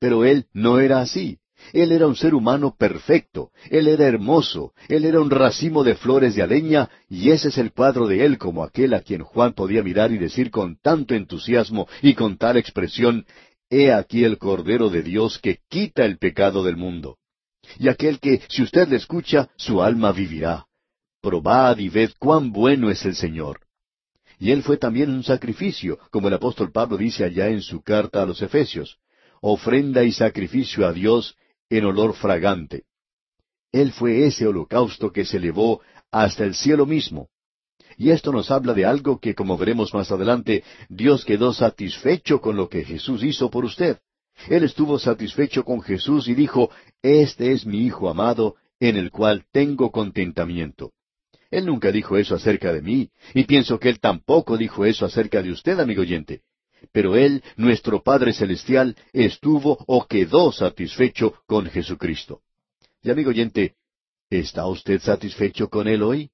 [0.00, 1.38] Pero él no era así.
[1.72, 6.34] Él era un ser humano perfecto, él era hermoso, él era un racimo de flores
[6.34, 9.82] de aleña, y ese es el cuadro de él como aquel a quien Juan podía
[9.82, 13.24] mirar y decir con tanto entusiasmo y con tal expresión,
[13.68, 17.18] He aquí el Cordero de Dios que quita el pecado del mundo.
[17.78, 20.66] Y aquel que, si usted le escucha, su alma vivirá.
[21.20, 23.65] Probad y ved cuán bueno es el Señor.
[24.38, 28.22] Y él fue también un sacrificio, como el apóstol Pablo dice allá en su carta
[28.22, 28.98] a los Efesios,
[29.40, 31.36] ofrenda y sacrificio a Dios
[31.70, 32.84] en olor fragante.
[33.72, 37.28] Él fue ese holocausto que se elevó hasta el cielo mismo.
[37.98, 42.56] Y esto nos habla de algo que, como veremos más adelante, Dios quedó satisfecho con
[42.56, 43.98] lo que Jesús hizo por usted.
[44.48, 46.70] Él estuvo satisfecho con Jesús y dijo,
[47.02, 50.92] Este es mi Hijo amado, en el cual tengo contentamiento.
[51.50, 55.42] Él nunca dijo eso acerca de mí, y pienso que Él tampoco dijo eso acerca
[55.42, 56.42] de usted, amigo oyente.
[56.92, 62.40] Pero Él, nuestro Padre Celestial, estuvo o quedó satisfecho con Jesucristo.
[63.02, 63.74] Y amigo oyente,
[64.30, 66.30] ¿está usted satisfecho con Él hoy?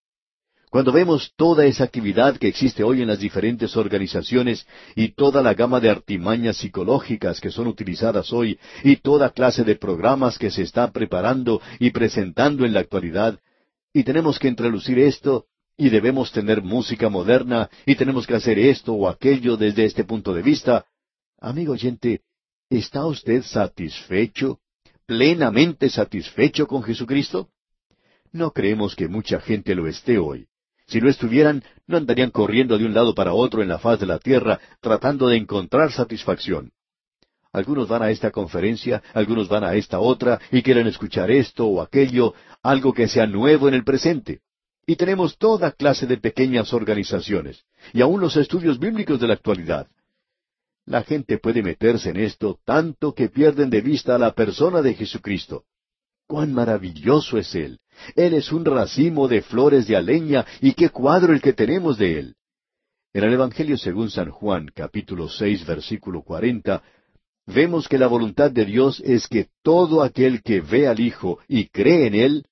[0.72, 5.52] Cuando vemos toda esa actividad que existe hoy en las diferentes organizaciones y toda la
[5.52, 10.62] gama de artimañas psicológicas que son utilizadas hoy y toda clase de programas que se
[10.62, 13.38] está preparando y presentando en la actualidad,
[13.92, 18.92] y tenemos que introducir esto y debemos tener música moderna y tenemos que hacer esto
[18.92, 20.86] o aquello desde este punto de vista,
[21.38, 22.22] amigo oyente,
[22.70, 24.60] ¿está usted satisfecho,
[25.06, 27.48] plenamente satisfecho con Jesucristo?
[28.32, 30.46] No creemos que mucha gente lo esté hoy.
[30.86, 34.06] Si lo estuvieran, no andarían corriendo de un lado para otro en la faz de
[34.06, 36.72] la tierra tratando de encontrar satisfacción.
[37.52, 41.82] Algunos van a esta conferencia, algunos van a esta otra y quieren escuchar esto o
[41.82, 44.40] aquello, algo que sea nuevo en el presente.
[44.86, 49.86] Y tenemos toda clase de pequeñas organizaciones, y aún los estudios bíblicos de la actualidad.
[50.86, 54.94] La gente puede meterse en esto tanto que pierden de vista a la persona de
[54.94, 55.64] Jesucristo.
[56.26, 57.78] ¡Cuán maravilloso es Él!
[58.16, 62.18] Él es un racimo de flores de aleña y qué cuadro el que tenemos de
[62.18, 62.34] Él.
[63.12, 66.82] En el Evangelio según San Juan, capítulo seis, versículo cuarenta,
[67.46, 71.68] vemos que la voluntad de Dios es que todo aquel que ve al Hijo y
[71.68, 72.46] cree en Él,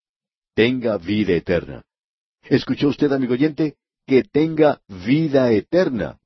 [0.54, 1.84] tenga vida eterna.
[2.42, 3.76] ¿Escuchó usted, amigo oyente?
[4.06, 6.18] Que tenga vida eterna.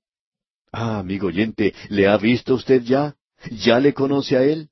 [0.72, 3.16] Ah, amigo oyente, ¿le ha visto usted ya?
[3.50, 4.70] ¿Ya le conoce a Él?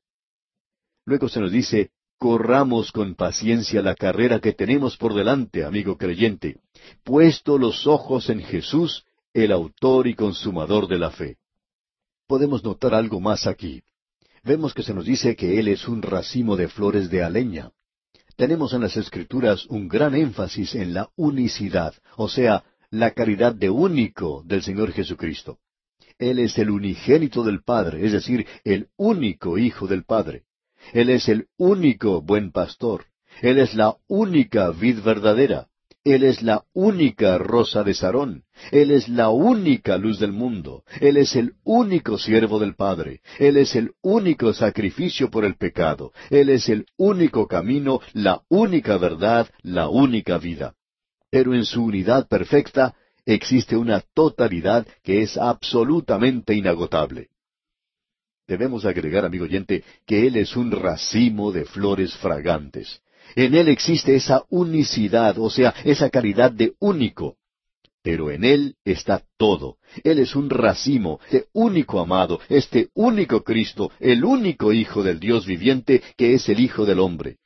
[1.05, 6.59] Luego se nos dice, corramos con paciencia la carrera que tenemos por delante, amigo creyente,
[7.03, 11.37] puesto los ojos en Jesús, el autor y consumador de la fe.
[12.33, 13.83] Podemos notar algo más aquí.
[14.43, 17.73] Vemos que se nos dice que Él es un racimo de flores de aleña.
[18.39, 23.69] Tenemos en las Escrituras un gran énfasis en la unicidad, o sea, la caridad de
[23.69, 25.59] único del Señor Jesucristo.
[26.19, 30.45] Él es el unigénito del Padre, es decir, el único Hijo del Padre.
[30.95, 33.05] Él es el único buen pastor.
[33.43, 35.69] Él es la única vid verdadera.
[36.05, 38.43] Él es la única rosa de Sarón.
[38.73, 40.83] Él es la única luz del mundo.
[41.01, 43.21] Él es el único siervo del Padre.
[43.39, 46.13] Él es el único sacrificio por el pecado.
[46.29, 50.75] Él es el único camino, la única verdad, la única vida.
[51.31, 57.29] Pero en su unidad perfecta existe una totalidad que es absolutamente inagotable.
[58.49, 63.01] Debemos agregar, amigo oyente, que Él es un racimo de flores fragantes.
[63.35, 67.37] En Él existe esa unicidad, o sea, esa caridad de único.
[68.03, 69.77] Pero en Él está todo.
[70.03, 75.47] Él es un racimo, este único amado, este único Cristo, el único Hijo del Dios
[75.47, 77.37] viviente que es el Hijo del hombre.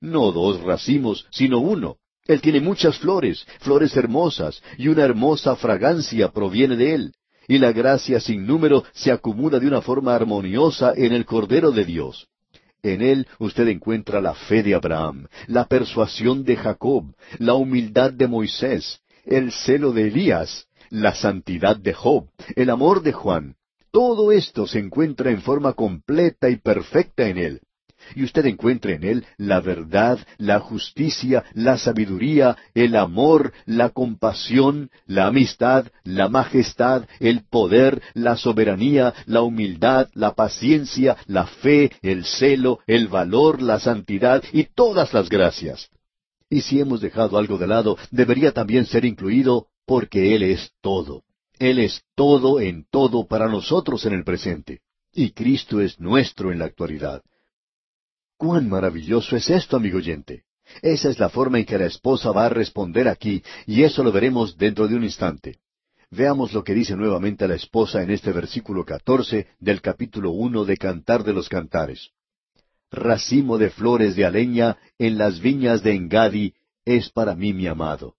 [0.00, 1.96] No dos racimos, sino uno.
[2.26, 7.12] Él tiene muchas flores, flores hermosas, y una hermosa fragancia proviene de Él
[7.48, 11.86] y la gracia sin número se acumula de una forma armoniosa en el Cordero de
[11.86, 12.28] Dios.
[12.82, 18.28] En él usted encuentra la fe de Abraham, la persuasión de Jacob, la humildad de
[18.28, 23.56] Moisés, el celo de Elías, la santidad de Job, el amor de Juan.
[23.90, 27.60] Todo esto se encuentra en forma completa y perfecta en él.
[28.14, 34.90] Y usted encuentre en él la verdad, la justicia, la sabiduría, el amor, la compasión,
[35.06, 42.24] la amistad, la majestad, el poder, la soberanía, la humildad, la paciencia, la fe, el
[42.24, 45.90] celo, el valor, la santidad y todas las gracias.
[46.50, 51.24] Y si hemos dejado algo de lado, debería también ser incluido porque Él es todo.
[51.58, 54.80] Él es todo en todo para nosotros en el presente.
[55.12, 57.22] Y Cristo es nuestro en la actualidad.
[58.38, 60.44] Cuán maravilloso es esto, amigo oyente.
[60.80, 64.12] Esa es la forma en que la esposa va a responder aquí, y eso lo
[64.12, 65.58] veremos dentro de un instante.
[66.12, 70.76] Veamos lo que dice nuevamente la esposa en este versículo catorce del capítulo uno de
[70.76, 72.10] Cantar de los Cantares.
[72.92, 78.14] Racimo de flores de aleña en las viñas de Engadi es para mí mi amado.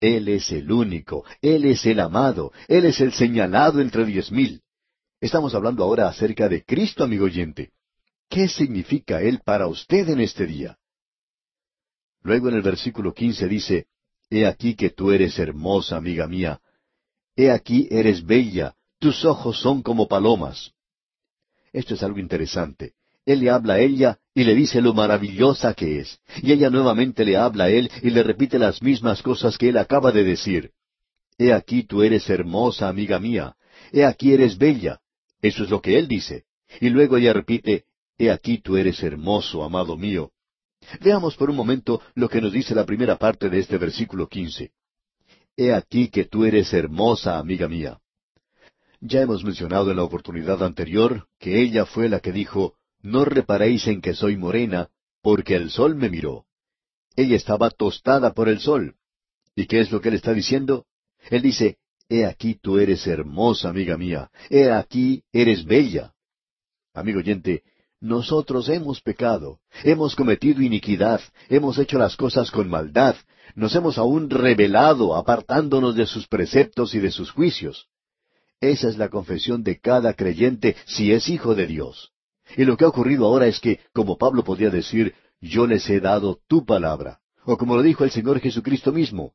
[0.00, 4.60] Él es el único, Él es el amado, Él es el señalado entre diez mil.
[5.18, 7.72] Estamos hablando ahora acerca de Cristo, amigo oyente.
[8.28, 10.78] ¿Qué significa Él para usted en este día?
[12.22, 13.86] Luego en el versículo quince dice,
[14.30, 16.60] He aquí que tú eres hermosa, amiga mía.
[17.36, 20.72] He aquí eres bella, tus ojos son como palomas.
[21.72, 22.94] Esto es algo interesante.
[23.26, 26.18] Él le habla a ella y le dice lo maravillosa que es.
[26.42, 29.78] Y ella nuevamente le habla a él y le repite las mismas cosas que él
[29.78, 30.70] acaba de decir.
[31.38, 33.56] He aquí tú eres hermosa, amiga mía.
[33.92, 35.00] He aquí eres bella.
[35.40, 36.44] Eso es lo que él dice.
[36.80, 37.84] Y luego ella repite,
[38.18, 40.30] He aquí tú eres hermoso, amado mío.
[41.00, 44.72] Veamos por un momento lo que nos dice la primera parte de este versículo quince.
[45.56, 47.98] He aquí que tú eres hermosa, amiga mía.
[49.00, 53.86] Ya hemos mencionado en la oportunidad anterior que ella fue la que dijo, No reparéis
[53.86, 54.88] en que soy morena,
[55.22, 56.46] porque el sol me miró.
[57.16, 58.96] Ella estaba tostada por el sol.
[59.54, 60.86] ¿Y qué es lo que él está diciendo?
[61.30, 64.30] Él dice, He aquí tú eres hermosa, amiga mía.
[64.50, 66.12] He aquí eres bella.
[66.92, 67.62] Amigo oyente,
[68.00, 73.16] nosotros hemos pecado, hemos cometido iniquidad, hemos hecho las cosas con maldad,
[73.54, 77.88] nos hemos aún rebelado apartándonos de sus preceptos y de sus juicios.
[78.60, 82.12] Esa es la confesión de cada creyente si es hijo de Dios.
[82.56, 86.00] Y lo que ha ocurrido ahora es que, como Pablo podía decir, yo les he
[86.00, 89.32] dado tu palabra, o como lo dijo el Señor Jesucristo mismo,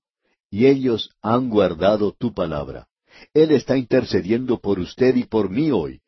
[0.49, 2.87] y ellos han guardado tu palabra.
[3.33, 6.01] Él está intercediendo por usted y por mí hoy,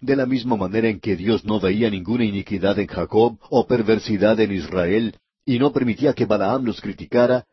[0.00, 4.40] de la misma manera en que Dios no veía ninguna iniquidad en Jacob o perversidad
[4.40, 7.46] en Israel, y no permitía que Balaam los criticara,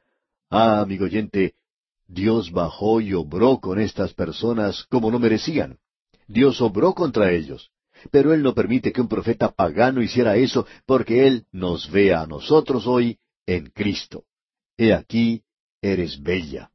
[0.50, 1.56] ah, amigo oyente,
[2.08, 5.78] Dios bajó y obró con estas personas como no merecían.
[6.28, 7.70] Dios obró contra ellos.
[8.12, 12.28] Pero Él no permite que un profeta pagano hiciera eso porque Él nos ve a
[12.28, 14.24] nosotros hoy en Cristo.
[14.78, 15.42] He aquí,
[15.82, 16.70] eres bella.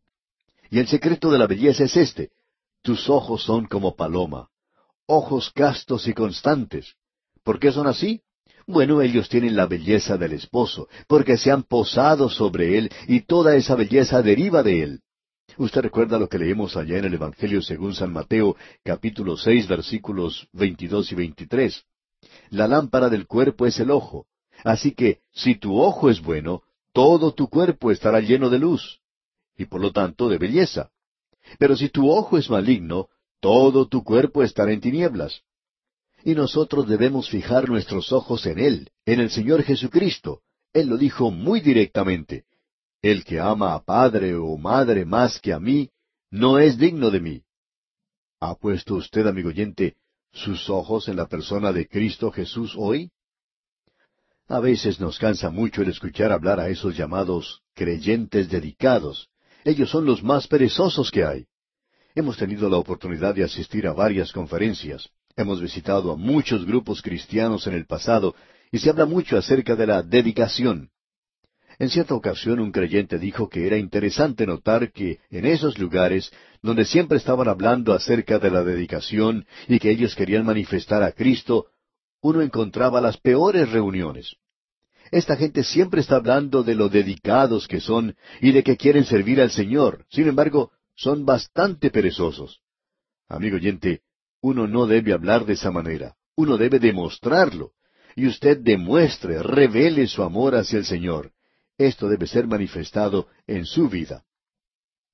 [0.69, 2.31] Y el secreto de la belleza es este.
[2.83, 4.49] Tus ojos son como paloma
[5.13, 6.95] ojos castos y constantes.
[7.45, 8.23] ¿Por qué son así?
[8.67, 13.57] Bueno, ellos tienen la belleza del esposo, porque se han posado sobre él y toda
[13.57, 15.01] esa belleza deriva de él.
[15.59, 20.49] Usted recuerda lo que leemos allá en el Evangelio según San Mateo, capítulo seis, versículos
[20.53, 21.85] veintidós y veintitrés.
[22.49, 24.27] La lámpara del cuerpo es el ojo.
[24.65, 29.01] Así que, si tu ojo es bueno, todo tu cuerpo estará lleno de luz,
[29.59, 30.91] y por lo tanto de belleza.
[31.59, 33.09] Pero si tu ojo es maligno,
[33.43, 35.43] todo tu cuerpo estará en tinieblas.
[36.25, 40.43] Y nosotros debemos fijar nuestros ojos en Él, en el Señor Jesucristo.
[40.73, 42.45] Él lo dijo muy directamente.
[43.03, 45.91] El que ama a padre o madre más que a mí,
[46.31, 47.43] no es digno de mí.
[48.39, 49.97] ¿Ha puesto usted, amigo oyente,
[50.33, 53.11] sus ojos en la persona de Cristo Jesús hoy?
[54.47, 59.31] A veces nos cansa mucho el escuchar hablar a esos llamados creyentes dedicados.
[59.65, 61.47] Ellos son los más perezosos que hay.
[62.15, 65.09] Hemos tenido la oportunidad de asistir a varias conferencias.
[65.35, 68.35] Hemos visitado a muchos grupos cristianos en el pasado
[68.71, 70.91] y se habla mucho acerca de la dedicación.
[71.79, 76.85] En cierta ocasión un creyente dijo que era interesante notar que en esos lugares donde
[76.85, 81.69] siempre estaban hablando acerca de la dedicación y que ellos querían manifestar a Cristo,
[82.21, 84.37] uno encontraba las peores reuniones.
[85.11, 89.41] Esta gente siempre está hablando de lo dedicados que son y de que quieren servir
[89.41, 90.05] al Señor.
[90.09, 92.61] Sin embargo, son bastante perezosos.
[93.29, 94.03] Amigo oyente,
[94.41, 97.73] uno no debe hablar de esa manera, uno debe demostrarlo.
[98.15, 101.33] Y usted demuestre, revele su amor hacia el Señor.
[101.79, 104.25] Esto debe ser manifestado en su vida.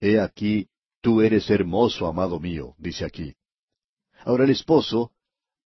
[0.01, 0.69] He aquí,
[1.01, 3.35] tú eres hermoso, amado mío, dice aquí.
[4.25, 5.13] Ahora el esposo,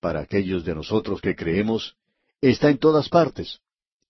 [0.01, 1.97] para aquellos de nosotros que creemos,
[2.41, 3.61] está en todas partes.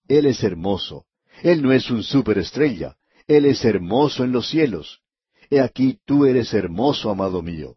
[0.08, 1.06] Él es hermoso.
[1.42, 2.96] Él no es un superestrella.
[3.26, 5.01] Él es hermoso en los cielos.
[5.52, 7.76] He aquí tú eres hermoso, amado mío.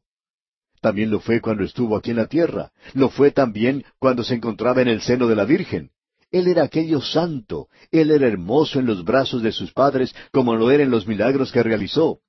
[0.80, 4.82] también lo fue cuando estuvo aquí en la tierra, lo fue también cuando se encontraba
[4.82, 5.90] en el seno de la Virgen.
[6.32, 10.72] Él era aquello santo, él era hermoso en los brazos de sus padres como lo
[10.72, 12.20] era en los milagros que realizó.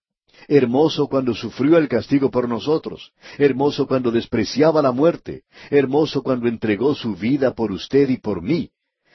[0.49, 6.97] Hermoso cuando sufrió el castigo por nosotros, hermoso cuando despreciaba la muerte, hermoso cuando entregó
[6.97, 8.71] su vida por usted y por mí,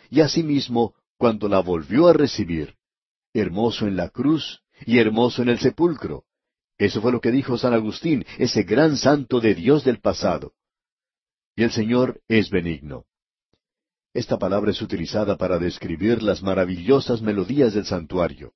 [0.10, 2.76] y asimismo cuando la volvió a recibir,
[3.34, 6.26] hermoso en la cruz y hermoso en el sepulcro.
[6.78, 10.54] Eso fue lo que dijo San Agustín, ese gran santo de Dios del pasado.
[11.56, 13.06] Y el Señor es benigno.
[14.14, 18.54] Esta palabra es utilizada para describir las maravillosas melodías del santuario.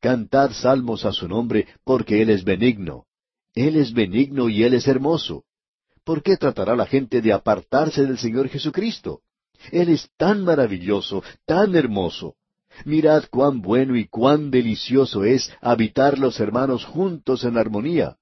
[0.00, 3.06] Cantad salmos a su nombre, porque Él es benigno.
[3.54, 5.44] Él es benigno y Él es hermoso.
[6.04, 9.20] ¿Por qué tratará la gente de apartarse del Señor Jesucristo?
[9.70, 12.34] Él es tan maravilloso, tan hermoso.
[12.84, 18.16] Mirad cuán bueno y cuán delicioso es habitar los hermanos juntos en armonía.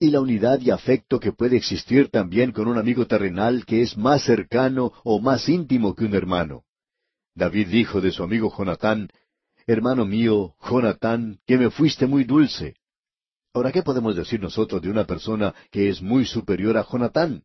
[0.00, 3.96] Y la unidad y afecto que puede existir también con un amigo terrenal que es
[3.96, 6.62] más cercano o más íntimo que un hermano.
[7.34, 9.08] David dijo de su amigo Jonatán,
[9.66, 12.74] Hermano mío, Jonatán, que me fuiste muy dulce.
[13.52, 17.42] Ahora, ¿qué podemos decir nosotros de una persona que es muy superior a Jonatán?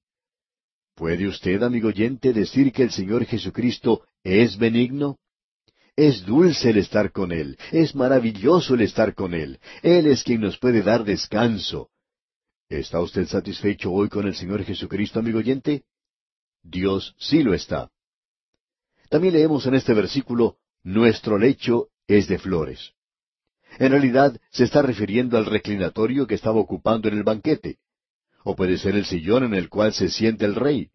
[0.95, 5.17] ¿Puede usted, amigo oyente, decir que el Señor Jesucristo es benigno?
[5.95, 9.59] Es dulce el estar con Él, es maravilloso el estar con Él.
[9.83, 11.89] Él es quien nos puede dar descanso.
[12.67, 15.83] ¿Está usted satisfecho hoy con el Señor Jesucristo, amigo oyente?
[16.63, 17.91] Dios sí lo está.
[19.09, 22.91] También leemos en este versículo, Nuestro lecho es de flores.
[23.79, 27.77] En realidad se está refiriendo al reclinatorio que estaba ocupando en el banquete.
[28.43, 30.89] O puede ser el sillón en el cual se siente el rey.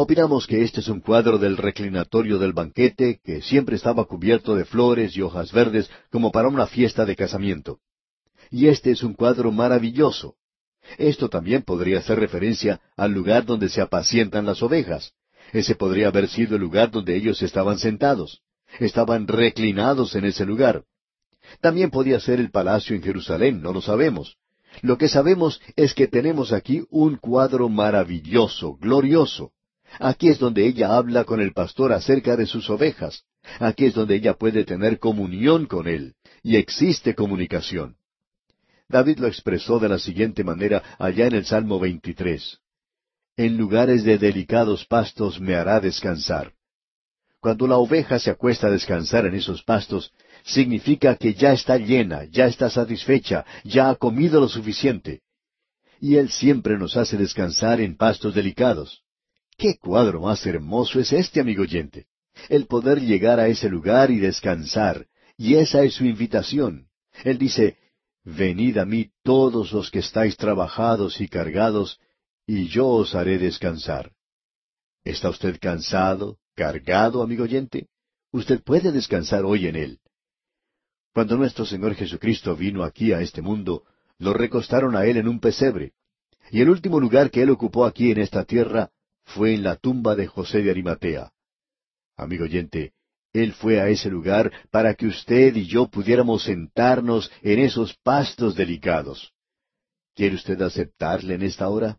[0.00, 4.64] Opinamos que este es un cuadro del reclinatorio del banquete que siempre estaba cubierto de
[4.64, 7.80] flores y hojas verdes como para una fiesta de casamiento.
[8.48, 10.36] Y este es un cuadro maravilloso.
[10.98, 15.14] Esto también podría hacer referencia al lugar donde se apacientan las ovejas.
[15.52, 18.42] Ese podría haber sido el lugar donde ellos estaban sentados.
[18.78, 20.84] Estaban reclinados en ese lugar.
[21.60, 24.36] También podía ser el palacio en Jerusalén, no lo sabemos.
[24.80, 29.50] Lo que sabemos es que tenemos aquí un cuadro maravilloso, glorioso.
[29.98, 33.24] Aquí es donde ella habla con el pastor acerca de sus ovejas.
[33.58, 36.14] Aquí es donde ella puede tener comunión con él.
[36.42, 37.96] Y existe comunicación.
[38.88, 42.58] David lo expresó de la siguiente manera allá en el Salmo 23.
[43.36, 46.52] En lugares de delicados pastos me hará descansar.
[47.40, 50.12] Cuando la oveja se acuesta a descansar en esos pastos,
[50.42, 55.20] significa que ya está llena, ya está satisfecha, ya ha comido lo suficiente.
[56.00, 59.02] Y Él siempre nos hace descansar en pastos delicados.
[59.58, 62.06] ¿Qué cuadro más hermoso es este, amigo oyente?
[62.48, 65.08] El poder llegar a ese lugar y descansar.
[65.36, 66.86] Y esa es su invitación.
[67.24, 67.76] Él dice,
[68.22, 71.98] Venid a mí todos los que estáis trabajados y cargados,
[72.46, 74.12] y yo os haré descansar.
[75.02, 77.88] ¿Está usted cansado, cargado, amigo oyente?
[78.30, 79.98] Usted puede descansar hoy en Él.
[81.12, 83.82] Cuando nuestro Señor Jesucristo vino aquí a este mundo,
[84.18, 85.94] lo recostaron a Él en un pesebre.
[86.52, 88.92] Y el último lugar que Él ocupó aquí en esta tierra
[89.28, 91.32] fue en la tumba de José de Arimatea.
[92.16, 92.92] Amigo oyente,
[93.32, 98.56] Él fue a ese lugar para que usted y yo pudiéramos sentarnos en esos pastos
[98.56, 99.32] delicados.
[100.14, 101.98] ¿Quiere usted aceptarle en esta hora?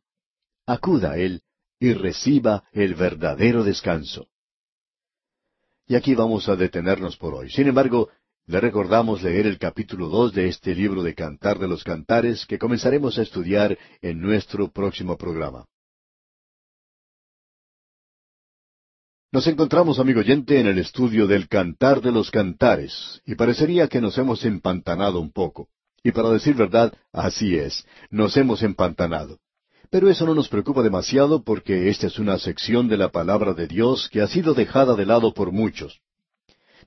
[0.66, 1.42] Acuda a Él
[1.80, 4.28] y reciba el verdadero descanso.
[5.88, 7.50] Y aquí vamos a detenernos por hoy.
[7.50, 8.10] Sin embargo,
[8.46, 12.60] le recordamos leer el capítulo dos de este libro de Cantar de los Cantares que
[12.60, 15.66] comenzaremos a estudiar en nuestro próximo programa.
[19.32, 24.02] Nos encontramos, amigo oyente, en el estudio del Cantar de los Cantares, y parecería que
[24.02, 25.68] nos hemos empantanado un poco.
[26.04, 29.38] Y para decir verdad, así es, nos hemos empantanado.
[29.92, 33.68] Pero eso no nos preocupa demasiado porque esta es una sección de la palabra de
[33.68, 36.00] Dios que ha sido dejada de lado por muchos.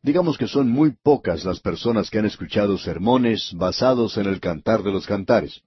[0.03, 4.83] Digamos que son muy pocas las personas que han escuchado sermones basados en el Cantar
[4.83, 5.63] de los Cantares.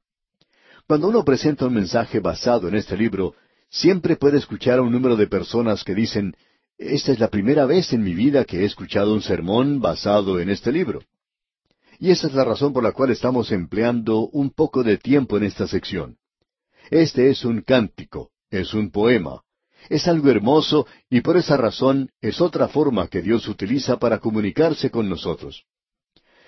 [0.87, 3.33] Cuando uno presenta un mensaje basado en este libro,
[3.69, 6.35] siempre puede escuchar a un número de personas que dicen,
[6.77, 10.49] esta es la primera vez en mi vida que he escuchado un sermón basado en
[10.49, 11.01] este libro.
[11.99, 15.43] Y esa es la razón por la cual estamos empleando un poco de tiempo en
[15.43, 16.17] esta sección.
[16.89, 19.41] Este es un cántico, es un poema,
[19.89, 24.89] es algo hermoso y por esa razón es otra forma que Dios utiliza para comunicarse
[24.89, 25.63] con nosotros.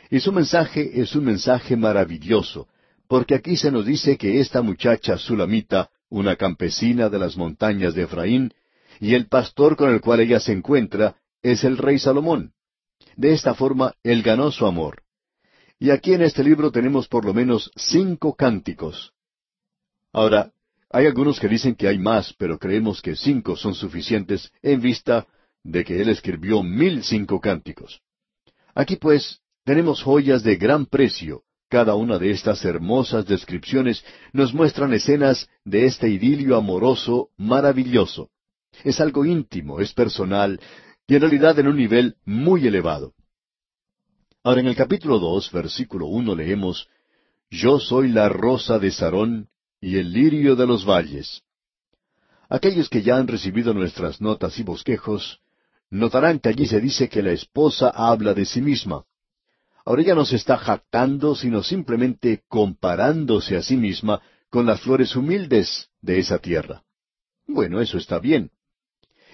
[0.09, 2.67] Y su mensaje es un mensaje maravilloso,
[3.07, 8.03] porque aquí se nos dice que esta muchacha sulamita, una campesina de las montañas de
[8.03, 8.53] Efraín,
[8.99, 12.53] y el pastor con el cual ella se encuentra es el rey Salomón.
[13.15, 15.03] De esta forma, él ganó su amor.
[15.79, 19.13] Y aquí en este libro tenemos por lo menos cinco cánticos.
[20.13, 20.51] Ahora,
[20.89, 25.27] Hay algunos que dicen que hay más, pero creemos que cinco son suficientes en vista
[25.63, 28.01] de que él escribió mil cinco cánticos.
[28.73, 31.43] Aquí pues tenemos joyas de gran precio.
[31.69, 38.29] Cada una de estas hermosas descripciones nos muestran escenas de este idilio amoroso maravilloso.
[38.83, 40.59] Es algo íntimo, es personal,
[41.07, 43.13] y en realidad en un nivel muy elevado.
[44.43, 46.87] Ahora en el capítulo dos, versículo uno leemos
[47.49, 49.49] Yo soy la rosa de Sarón
[49.81, 51.43] y el lirio de los valles.
[52.49, 55.41] Aquellos que ya han recibido nuestras notas y bosquejos
[55.89, 59.03] notarán que allí se dice que la esposa habla de sí misma.
[59.85, 65.15] Ahora ella no se está jactando, sino simplemente comparándose a sí misma con las flores
[65.15, 66.83] humildes de esa tierra.
[67.47, 68.51] Bueno, eso está bien.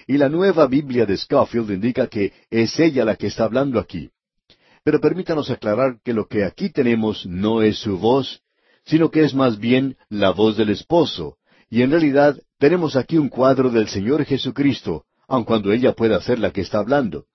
[0.08, 4.10] Y la nueva Biblia de Scofield indica que es ella la que está hablando aquí.
[4.84, 8.42] Pero permítanos aclarar que lo que aquí tenemos no es su voz,
[8.86, 11.38] sino que es más bien la voz del esposo,
[11.70, 16.40] y en realidad tenemos aquí un cuadro del Señor Jesucristo, aun cuando ella pueda ser
[16.40, 17.26] la que está hablando.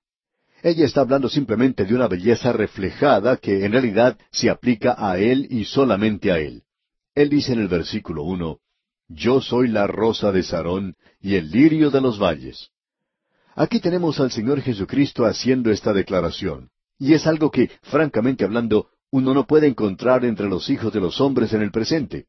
[0.62, 5.46] Ella está hablando simplemente de una belleza reflejada que en realidad se aplica a Él
[5.50, 6.62] y solamente a Él.
[7.14, 8.58] Él dice en el versículo uno,
[9.08, 12.70] Yo soy la rosa de Sarón y el lirio de los valles.
[13.54, 19.32] Aquí tenemos al Señor Jesucristo haciendo esta declaración, y es algo que, francamente hablando, uno
[19.32, 22.26] no puede encontrar entre los hijos de los hombres en el presente.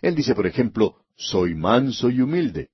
[0.00, 2.70] Él dice, por ejemplo, Soy manso y humilde.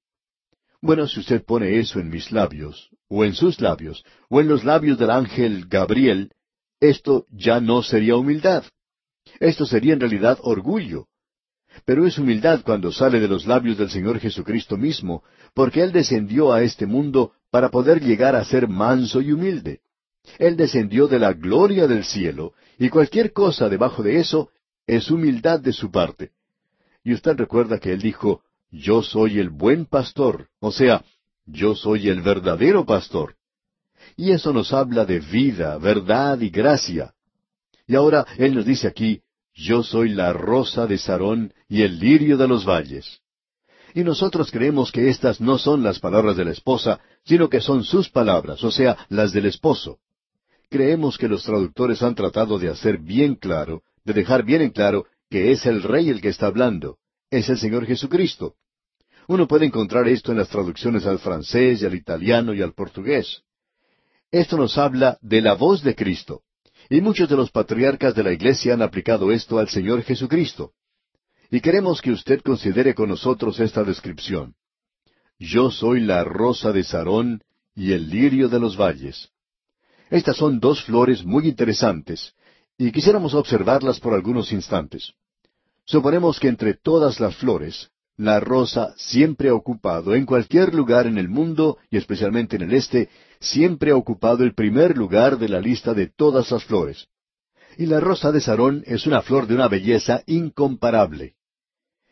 [0.81, 4.65] Bueno, si usted pone eso en mis labios, o en sus labios, o en los
[4.65, 6.33] labios del ángel Gabriel,
[6.81, 8.65] esto ya no sería humildad.
[9.41, 11.09] Esto sería en realidad orgullo.
[11.85, 15.23] Pero es humildad cuando sale de los labios del Señor Jesucristo mismo,
[15.55, 19.81] porque Él descendió a este mundo para poder llegar a ser manso y humilde.
[20.39, 24.51] Él descendió de la gloria del cielo, y cualquier cosa debajo de eso
[24.87, 26.31] es humildad de su parte.
[27.03, 31.05] Y usted recuerda que Él dijo, yo soy el buen pastor, o sea,
[31.47, 33.37] yo soy el verdadero pastor.
[34.17, 37.15] Y eso nos habla de vida, verdad y gracia.
[37.87, 39.23] Y ahora Él nos dice aquí,
[39.59, 43.21] yo soy la rosa de Sarón y el lirio de los valles.
[43.93, 47.83] Y nosotros creemos que estas no son las palabras de la esposa, sino que son
[47.83, 49.99] sus palabras, o sea, las del esposo.
[50.71, 55.07] Creemos que los traductores han tratado de hacer bien claro, de dejar bien en claro,
[55.29, 56.99] que es el Rey el que está hablando,
[57.31, 58.55] es el Señor Jesucristo.
[59.27, 63.43] Uno puede encontrar esto en las traducciones al francés y al italiano y al portugués.
[64.31, 66.43] Esto nos habla de la voz de Cristo.
[66.91, 70.73] Y muchos de los patriarcas de la Iglesia han aplicado esto al Señor Jesucristo.
[71.51, 74.55] Y queremos que usted considere con nosotros esta descripción.
[75.39, 77.43] Yo soy la rosa de Sarón
[77.75, 79.31] y el lirio de los valles.
[80.11, 82.35] Estas son dos flores muy interesantes,
[82.79, 85.13] y quisiéramos observarlas por algunos instantes.
[85.85, 91.19] Suponemos que entre todas las flores, la rosa siempre ha ocupado, en cualquier lugar en
[91.19, 93.09] el mundo, y especialmente en el este,
[93.41, 97.09] siempre ha ocupado el primer lugar de la lista de todas las flores.
[97.77, 101.35] Y la rosa de Sarón es una flor de una belleza incomparable.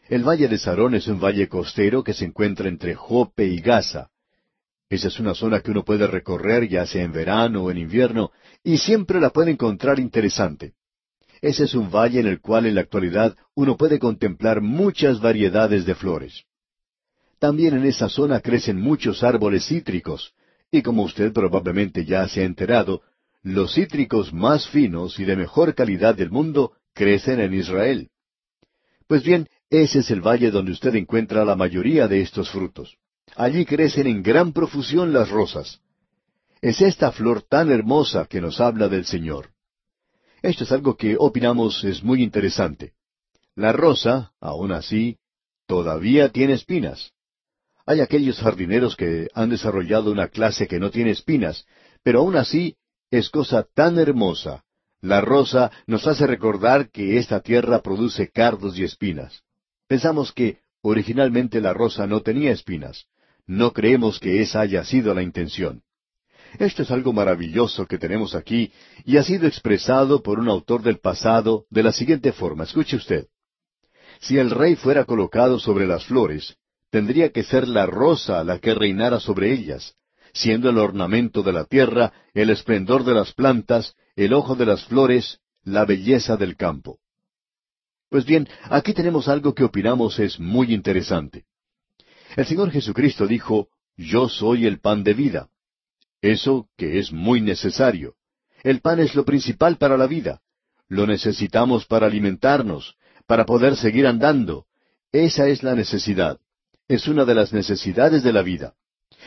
[0.09, 4.11] El valle de Sarón es un valle costero que se encuentra entre Jope y Gaza.
[4.89, 8.31] Esa es una zona que uno puede recorrer ya sea en verano o en invierno,
[8.63, 10.75] y siempre la puede encontrar interesante.
[11.41, 15.85] Ese es un valle en el cual en la actualidad uno puede contemplar muchas variedades
[15.85, 16.45] de flores.
[17.39, 20.33] También en esa zona crecen muchos árboles cítricos,
[20.71, 23.03] y como usted probablemente ya se ha enterado,
[23.43, 28.11] los cítricos más finos y de mejor calidad del mundo crecen en Israel.
[29.07, 32.97] Pues bien, ese es el valle donde usted encuentra la mayoría de estos frutos.
[33.37, 35.81] Allí crecen en gran profusión las rosas.
[36.61, 39.51] Es esta flor tan hermosa que nos habla del Señor.
[40.43, 42.93] Esto es algo que opinamos es muy interesante.
[43.55, 45.19] La rosa, aun así,
[45.67, 47.13] todavía tiene espinas.
[47.87, 51.65] Hay aquellos jardineros que han desarrollado una clase que no tiene espinas,
[52.03, 52.77] pero aun así
[53.13, 54.65] es cosa tan hermosa.
[55.01, 59.43] La rosa nos hace recordar que esta tierra produce cardos y espinas.
[59.87, 63.07] Pensamos que originalmente la rosa no tenía espinas.
[63.47, 65.83] No creemos que esa haya sido la intención.
[66.59, 68.73] Esto es algo maravilloso que tenemos aquí
[69.05, 72.65] y ha sido expresado por un autor del pasado de la siguiente forma.
[72.65, 73.27] Escuche usted.
[74.21, 76.57] Si el rey fuera colocado sobre las flores,
[76.91, 79.95] tendría que ser la rosa la que reinara sobre ellas,
[80.33, 84.85] siendo el ornamento de la tierra, el esplendor de las plantas, el ojo de las
[84.85, 86.99] flores, la belleza del campo.
[88.09, 91.45] Pues bien, aquí tenemos algo que opinamos es muy interesante.
[92.37, 95.49] El Señor Jesucristo dijo, Yo soy el pan de vida.
[96.21, 98.15] Eso que es muy necesario.
[98.63, 100.41] El pan es lo principal para la vida.
[100.89, 104.67] Lo necesitamos para alimentarnos, para poder seguir andando,
[105.13, 106.39] Esa es la necesidad.
[106.89, 108.75] Es una de las necesidades de la vida.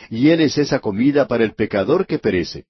[0.10, 2.66] Y Él es esa comida para el pecador que perece.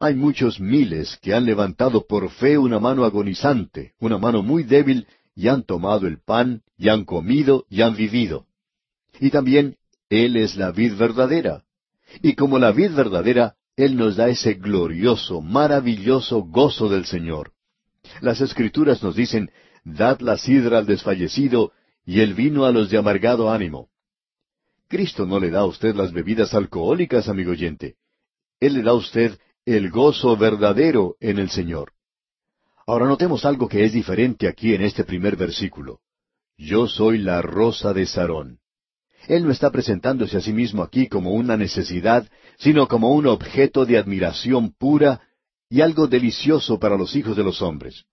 [0.00, 5.06] Hay muchos miles que han levantado por fe una mano agonizante, una mano muy débil,
[5.34, 8.46] y han tomado el pan, y han comido, y han vivido.
[9.20, 9.76] Y también
[10.08, 11.64] Él es la vid verdadera.
[12.22, 17.52] Y como la vid verdadera, Él nos da ese glorioso, maravilloso gozo del Señor.
[18.20, 19.50] Las Escrituras nos dicen,
[19.84, 21.72] Dad la sidra al desfallecido,
[22.04, 23.88] y el vino a los de amargado ánimo.
[24.88, 27.96] Cristo no le da a usted las bebidas alcohólicas, amigo oyente.
[28.60, 31.92] Él le da a usted el gozo verdadero en el Señor.
[32.86, 36.00] Ahora notemos algo que es diferente aquí en este primer versículo.
[36.56, 38.60] Yo soy la rosa de Sarón.
[39.26, 43.84] Él no está presentándose a sí mismo aquí como una necesidad, sino como un objeto
[43.84, 45.20] de admiración pura
[45.68, 48.04] y algo delicioso para los hijos de los hombres.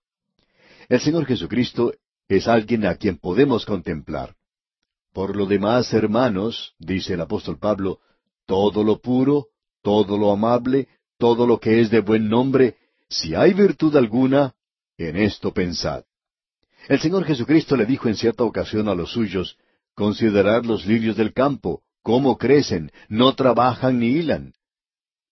[0.88, 1.94] El Señor Jesucristo
[2.26, 4.34] es alguien a quien podemos contemplar.
[5.14, 8.00] Por lo demás, hermanos, dice el apóstol Pablo,
[8.46, 9.46] todo lo puro,
[9.80, 10.88] todo lo amable,
[11.18, 12.76] todo lo que es de buen nombre,
[13.08, 14.56] si hay virtud alguna,
[14.98, 16.02] en esto pensad.
[16.88, 19.56] El Señor Jesucristo le dijo en cierta ocasión a los suyos,
[19.94, 24.52] Considerad los lirios del campo, cómo crecen, no trabajan ni hilan.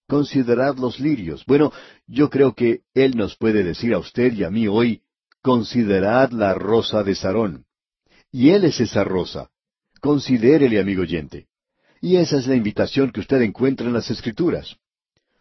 [0.06, 1.44] Considerad los lirios.
[1.44, 1.72] Bueno,
[2.06, 5.02] yo creo que Él nos puede decir a usted y a mí hoy,
[5.42, 7.64] considerad la rosa de Sarón.
[8.30, 9.51] Y Él es esa rosa.
[10.02, 11.46] Considérele, amigo oyente.
[12.00, 14.76] Y esa es la invitación que usted encuentra en las Escrituras.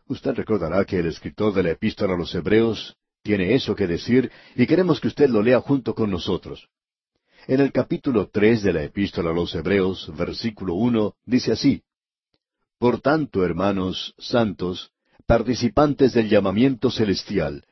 [0.05, 4.31] Usted recordará que el escritor de la epístola a los Hebreos tiene eso que decir
[4.55, 6.67] y queremos que usted lo lea junto con nosotros.
[7.47, 11.81] En el capítulo tres de la epístola a los Hebreos, versículo uno, dice así
[12.77, 14.91] Por tanto, hermanos santos,
[15.25, 17.65] participantes del llamamiento celestial,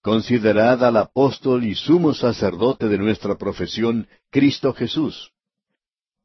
[0.00, 5.31] considerad al apóstol y sumo sacerdote de nuestra profesión, Cristo Jesús.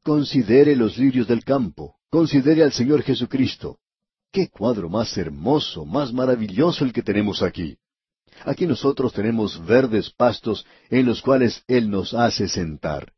[0.08, 3.76] Considere los lirios del campo, considere al Señor Jesucristo.
[4.32, 7.76] Qué cuadro más hermoso, más maravilloso el que tenemos aquí.
[8.46, 13.12] Aquí nosotros tenemos verdes pastos en los cuales Él nos hace sentar.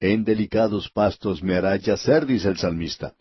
[0.00, 3.12] En delicados pastos me hará yacer, dice el salmista.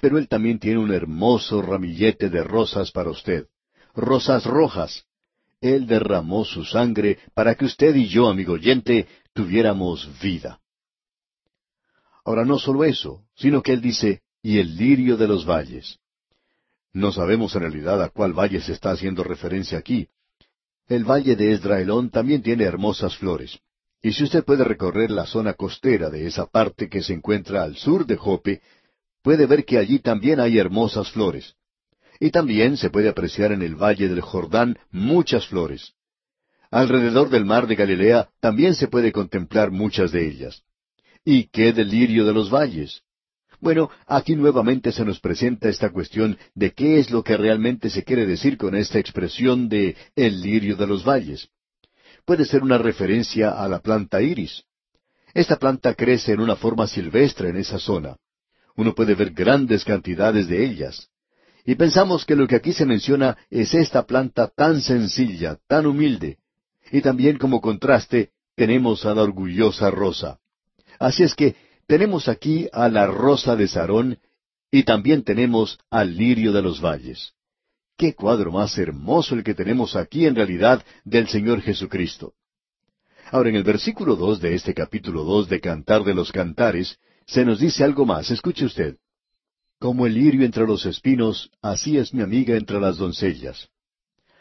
[0.00, 3.46] Pero Él también tiene un hermoso ramillete de rosas para usted.
[3.94, 5.04] Rosas rojas.
[5.60, 10.58] Él derramó su sangre para que usted y yo, amigo oyente, tuviéramos vida.
[12.26, 15.98] Ahora no solo eso, sino que Él dice, y el lirio de los valles.
[16.92, 20.08] No sabemos en realidad a cuál valle se está haciendo referencia aquí,
[20.88, 23.58] el valle de Esdraelón también tiene hermosas flores.
[24.02, 27.76] Y si usted puede recorrer la zona costera de esa parte que se encuentra al
[27.76, 28.60] sur de Jope,
[29.22, 31.54] puede ver que allí también hay hermosas flores.
[32.20, 35.92] Y también se puede apreciar en el valle del Jordán muchas flores.
[36.70, 40.62] Alrededor del mar de Galilea también se puede contemplar muchas de ellas.
[41.28, 43.02] ¿Y qué delirio de los valles?
[43.60, 48.04] Bueno, aquí nuevamente se nos presenta esta cuestión de qué es lo que realmente se
[48.04, 51.48] quiere decir con esta expresión de el lirio de los valles.
[52.24, 54.62] Puede ser una referencia a la planta iris.
[55.34, 58.16] Esta planta crece en una forma silvestre en esa zona.
[58.76, 61.08] Uno puede ver grandes cantidades de ellas.
[61.64, 66.38] Y pensamos que lo que aquí se menciona es esta planta tan sencilla, tan humilde.
[66.92, 70.38] Y también como contraste tenemos a la orgullosa rosa.
[70.98, 74.18] Así es que tenemos aquí a la rosa de Sarón
[74.70, 77.32] y también tenemos al lirio de los valles.
[77.96, 82.34] Qué cuadro más hermoso el que tenemos aquí en realidad del Señor Jesucristo.
[83.30, 87.44] Ahora en el versículo dos de este capítulo dos de Cantar de los Cantares, se
[87.44, 88.30] nos dice algo más.
[88.30, 88.96] Escuche usted.
[89.78, 93.68] Como el lirio entre los espinos, así es mi amiga entre las doncellas.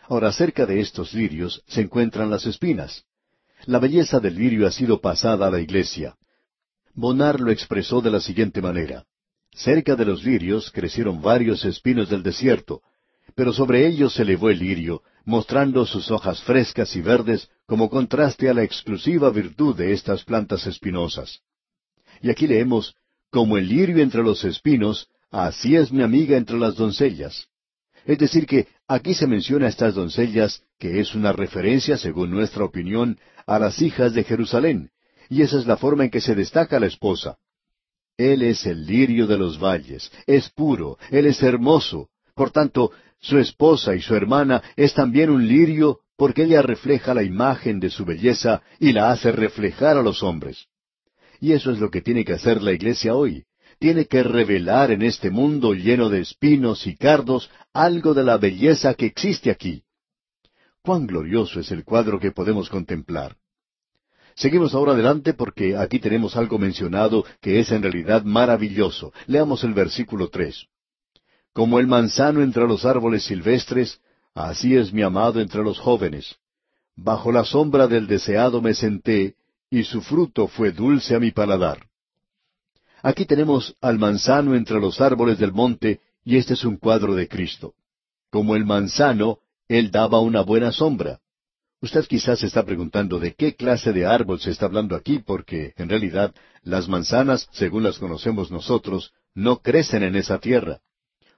[0.08, 3.06] Ahora, cerca de estos lirios se encuentran las espinas.
[3.66, 6.16] La belleza del lirio ha sido pasada a la iglesia.
[6.96, 9.06] Bonar lo expresó de la siguiente manera.
[9.54, 12.82] Cerca de los lirios crecieron varios espinos del desierto,
[13.36, 18.50] pero sobre ellos se elevó el lirio, mostrando sus hojas frescas y verdes como contraste
[18.50, 21.42] a la exclusiva virtud de estas plantas espinosas.
[22.22, 22.96] Y aquí leemos,
[23.30, 27.48] como el lirio entre los espinos, así es mi amiga entre las doncellas.
[28.06, 32.64] Es decir, que aquí se menciona a estas doncellas, que es una referencia, según nuestra
[32.64, 34.92] opinión, a las hijas de Jerusalén,
[35.30, 37.38] y esa es la forma en que se destaca la esposa.
[38.18, 42.10] Él es el lirio de los valles, es puro, él es hermoso.
[42.34, 47.24] Por tanto, su esposa y su hermana es también un lirio porque ella refleja la
[47.24, 50.68] imagen de su belleza y la hace reflejar a los hombres.
[51.42, 53.44] Y eso es lo que tiene que hacer la iglesia hoy.
[53.80, 58.94] Tiene que revelar en este mundo lleno de espinos y cardos algo de la belleza
[58.94, 59.84] que existe aquí.
[60.82, 63.36] Cuán glorioso es el cuadro que podemos contemplar.
[64.36, 69.14] Seguimos ahora adelante porque aquí tenemos algo mencionado que es en realidad maravilloso.
[69.28, 70.68] Leamos el versículo tres.
[71.54, 74.02] Como el manzano entre los árboles silvestres,
[74.34, 76.36] así es mi amado entre los jóvenes.
[76.98, 79.36] Bajo la sombra del deseado me senté,
[79.70, 81.88] y su fruto fue dulce a mi paladar.
[83.02, 87.30] Aquí tenemos al manzano entre los árboles del monte, y este es un cuadro de
[87.30, 87.74] Cristo.
[88.30, 91.20] Como el manzano, él daba una buena sombra.
[91.86, 95.76] Usted quizás se está preguntando de qué clase de árbol se está hablando aquí, porque,
[95.78, 96.34] en realidad,
[96.64, 100.80] las manzanas, según las conocemos nosotros, no crecen en esa tierra.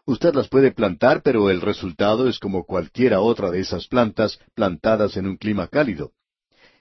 [0.06, 5.18] Usted las puede plantar, pero el resultado es como cualquiera otra de esas plantas plantadas
[5.18, 6.14] en un clima cálido.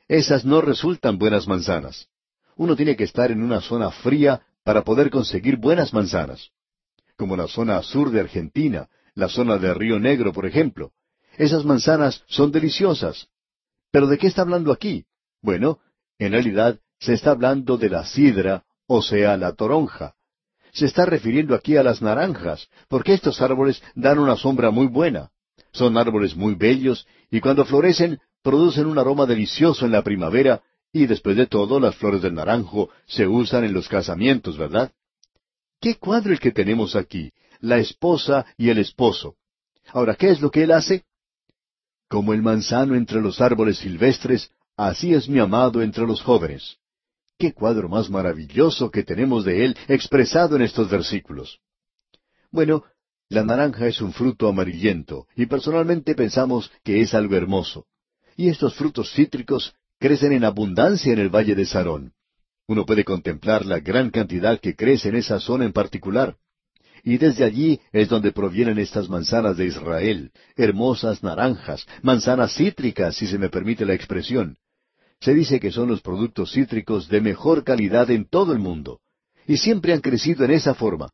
[0.07, 2.07] Esas no resultan buenas manzanas.
[2.55, 6.51] Uno tiene que estar en una zona fría para poder conseguir buenas manzanas.
[7.17, 10.93] Como la zona sur de Argentina, la zona de Río Negro, por ejemplo.
[11.37, 13.27] Esas manzanas son deliciosas.
[13.91, 15.05] Pero ¿de qué está hablando aquí?
[15.43, 15.81] Bueno,
[16.19, 20.15] en realidad se está hablando de la sidra, o sea, la toronja.
[20.73, 25.31] Se está refiriendo aquí a las naranjas, porque estos árboles dan una sombra muy buena.
[25.73, 30.63] Son árboles muy bellos y cuando florecen producen un aroma delicioso en la primavera
[30.93, 34.93] y después de todo las flores del naranjo se usan en los casamientos, ¿verdad?
[35.81, 37.33] ¿Qué cuadro el que tenemos aquí?
[37.61, 39.37] La esposa y el esposo.
[39.89, 41.05] Ahora, ¿qué es lo que él hace?
[42.09, 46.77] Como el manzano entre los árboles silvestres, así es mi amado entre los jóvenes.
[47.39, 51.59] Qué cuadro más maravilloso que tenemos de él expresado en estos versículos.
[52.51, 52.85] Bueno,
[53.29, 57.87] la naranja es un fruto amarillento, y personalmente pensamos que es algo hermoso.
[58.37, 62.13] Y estos frutos cítricos crecen en abundancia en el valle de Sarón.
[62.69, 66.37] Uno puede contemplar la gran cantidad que crece en esa zona en particular.
[67.07, 73.29] Y desde allí es donde provienen estas manzanas de Israel, hermosas naranjas, manzanas cítricas, si
[73.29, 74.59] se me permite la expresión.
[75.21, 78.99] Se dice que son los productos cítricos de mejor calidad en todo el mundo.
[79.47, 81.13] Y siempre han crecido en esa forma.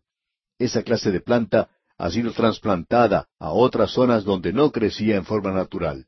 [0.59, 1.69] Esa clase de planta
[1.99, 6.07] ha sido trasplantada a otras zonas donde no crecía en forma natural.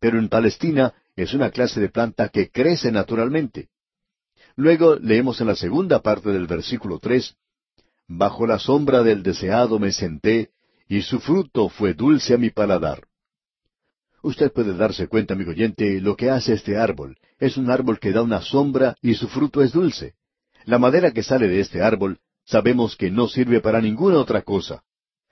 [0.00, 3.68] Pero en Palestina es una clase de planta que crece naturalmente.
[4.56, 7.36] Luego leemos en la segunda parte del versículo tres
[8.12, 10.50] Bajo la sombra del deseado me senté,
[10.88, 13.06] y su fruto fue dulce a mi paladar.
[14.20, 17.18] Usted puede darse cuenta, amigo oyente, lo que hace este árbol.
[17.38, 20.14] Es un árbol que da una sombra y su fruto es dulce.
[20.64, 24.82] La madera que sale de este árbol sabemos que no sirve para ninguna otra cosa.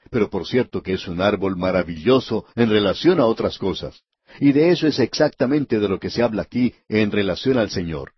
[0.09, 4.05] Pero por cierto que es un árbol maravilloso en relación a otras cosas.
[4.39, 8.13] Y de eso es exactamente de lo que se habla aquí en relación al Señor.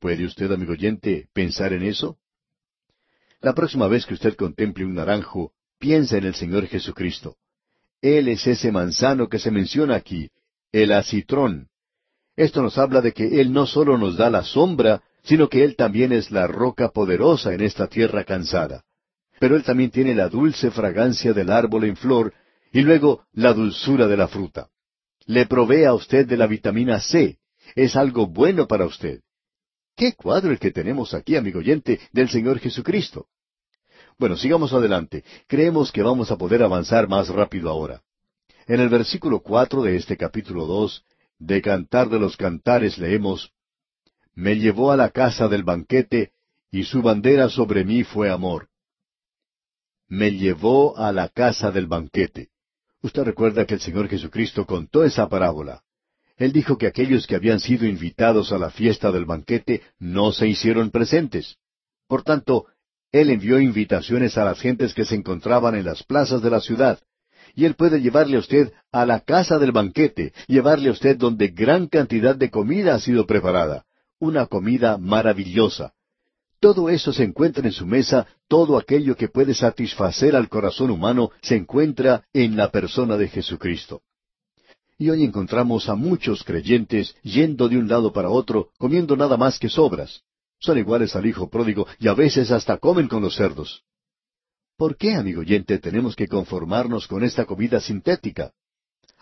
[0.00, 2.16] ¿Puede usted, amigo oyente, pensar en eso?
[3.40, 7.36] La próxima vez que usted contemple un naranjo, piensa en el Señor Jesucristo.
[8.02, 10.30] Él es ese manzano que se menciona aquí,
[10.72, 11.68] el acitrón.
[12.36, 15.76] Esto nos habla de que Él no solo nos da la sombra, sino que Él
[15.76, 18.82] también es la roca poderosa en esta tierra cansada.
[19.38, 22.34] Pero Él también tiene la dulce fragancia del árbol en flor
[22.72, 24.68] y luego la dulzura de la fruta.
[25.26, 27.38] Le provee a usted de la vitamina C.
[27.76, 29.20] Es algo bueno para usted.
[29.98, 33.26] Qué cuadro el que tenemos aquí, amigo oyente, del Señor Jesucristo.
[34.16, 35.24] Bueno, sigamos adelante.
[35.48, 38.00] Creemos que vamos a poder avanzar más rápido ahora.
[38.68, 41.04] En el versículo cuatro de este capítulo dos,
[41.40, 43.50] de Cantar de los Cantares, leemos
[44.36, 46.30] Me llevó a la casa del banquete,
[46.70, 48.68] y su bandera sobre mí fue amor.
[50.06, 52.50] Me llevó a la casa del banquete.
[53.02, 55.82] Usted recuerda que el Señor Jesucristo contó esa parábola.
[56.38, 60.46] Él dijo que aquellos que habían sido invitados a la fiesta del banquete no se
[60.46, 61.56] hicieron presentes.
[62.06, 62.66] Por tanto,
[63.10, 67.00] Él envió invitaciones a las gentes que se encontraban en las plazas de la ciudad.
[67.56, 71.48] Y Él puede llevarle a usted a la casa del banquete, llevarle a usted donde
[71.48, 73.84] gran cantidad de comida ha sido preparada.
[74.20, 75.92] Una comida maravillosa.
[76.60, 81.30] Todo eso se encuentra en su mesa, todo aquello que puede satisfacer al corazón humano
[81.42, 84.02] se encuentra en la persona de Jesucristo.
[85.00, 89.60] Y hoy encontramos a muchos creyentes yendo de un lado para otro, comiendo nada más
[89.60, 90.22] que sobras.
[90.58, 93.84] Son iguales al hijo pródigo y a veces hasta comen con los cerdos.
[94.76, 98.52] ¿Por qué, amigo oyente, tenemos que conformarnos con esta comida sintética?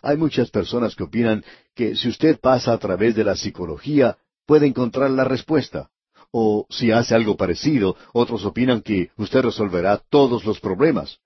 [0.01, 4.16] Hay muchas personas que opinan que si usted pasa a través de la psicología,
[4.47, 5.91] puede encontrar la respuesta.
[6.31, 11.18] O si hace algo parecido, otros opinan que usted resolverá todos los problemas.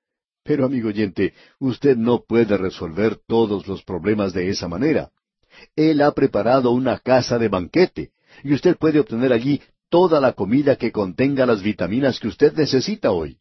[0.43, 5.11] Pero, amigo oyente, usted no puede resolver todos los problemas de esa manera.
[5.77, 8.11] Él ha preparado una casa de banquete,
[8.43, 9.61] y usted puede obtener allí
[9.91, 13.39] toda la comida que contenga las vitaminas que usted necesita hoy.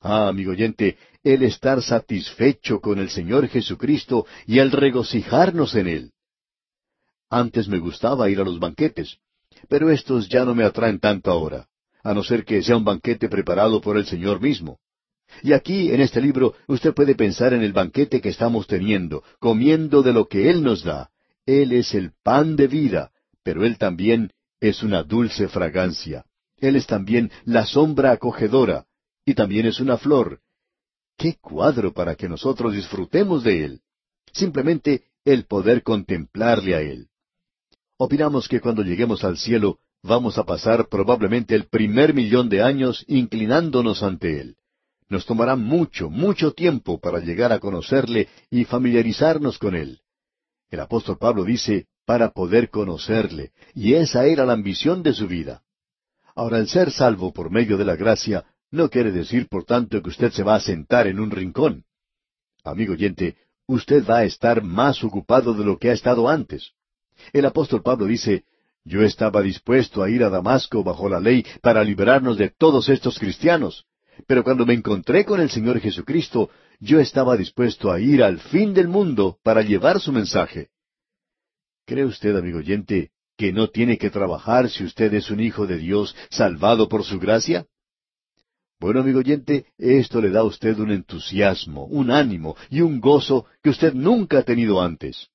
[0.00, 6.12] Ah, amigo oyente, el estar satisfecho con el Señor Jesucristo y el regocijarnos en Él.
[7.30, 9.16] Antes me gustaba ir a los banquetes,
[9.68, 11.68] pero estos ya no me atraen tanto ahora,
[12.02, 14.78] a no ser que sea un banquete preparado por el Señor mismo.
[15.42, 20.02] Y aquí, en este libro, usted puede pensar en el banquete que estamos teniendo, comiendo
[20.02, 21.10] de lo que Él nos da.
[21.46, 23.10] Él es el pan de vida,
[23.42, 24.30] pero Él también
[24.60, 26.24] es una dulce fragancia.
[26.56, 28.86] Él es también la sombra acogedora,
[29.26, 30.40] y también es una flor.
[31.16, 33.80] ¡Qué cuadro para que nosotros disfrutemos de Él!
[34.32, 37.08] Simplemente el poder contemplarle a Él.
[37.96, 43.04] Opinamos que cuando lleguemos al cielo vamos a pasar probablemente el primer millón de años
[43.08, 44.56] inclinándonos ante Él.
[45.08, 50.00] Nos tomará mucho, mucho tiempo para llegar a conocerle y familiarizarnos con Él.
[50.70, 55.62] El apóstol Pablo dice, para poder conocerle, y esa era la ambición de su vida.
[56.34, 60.08] Ahora, el ser salvo por medio de la gracia no quiere decir, por tanto, que
[60.08, 61.84] usted se va a sentar en un rincón.
[62.64, 63.36] Amigo oyente,
[63.66, 66.72] usted va a estar más ocupado de lo que ha estado antes.
[67.32, 68.44] El apóstol Pablo dice,
[68.84, 73.18] yo estaba dispuesto a ir a Damasco bajo la ley para liberarnos de todos estos
[73.18, 73.86] cristianos,
[74.26, 76.50] pero cuando me encontré con el Señor Jesucristo,
[76.80, 80.68] yo estaba dispuesto a ir al fin del mundo para llevar su mensaje.
[81.86, 85.78] ¿Cree usted, amigo oyente, que no tiene que trabajar si usted es un hijo de
[85.78, 87.66] Dios salvado por su gracia?
[88.80, 93.46] Bueno, amigo oyente, esto le da a usted un entusiasmo, un ánimo y un gozo
[93.62, 95.28] que usted nunca ha tenido antes.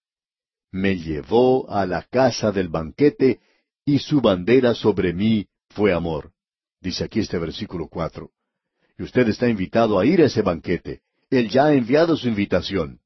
[0.71, 3.39] Me llevó a la casa del banquete
[3.85, 6.31] y su bandera sobre mí fue amor.
[6.79, 8.31] Dice aquí este versículo cuatro.
[8.99, 10.99] Y usted está invitado a ir a ese banquete.
[11.29, 12.99] Él ya ha enviado su invitación.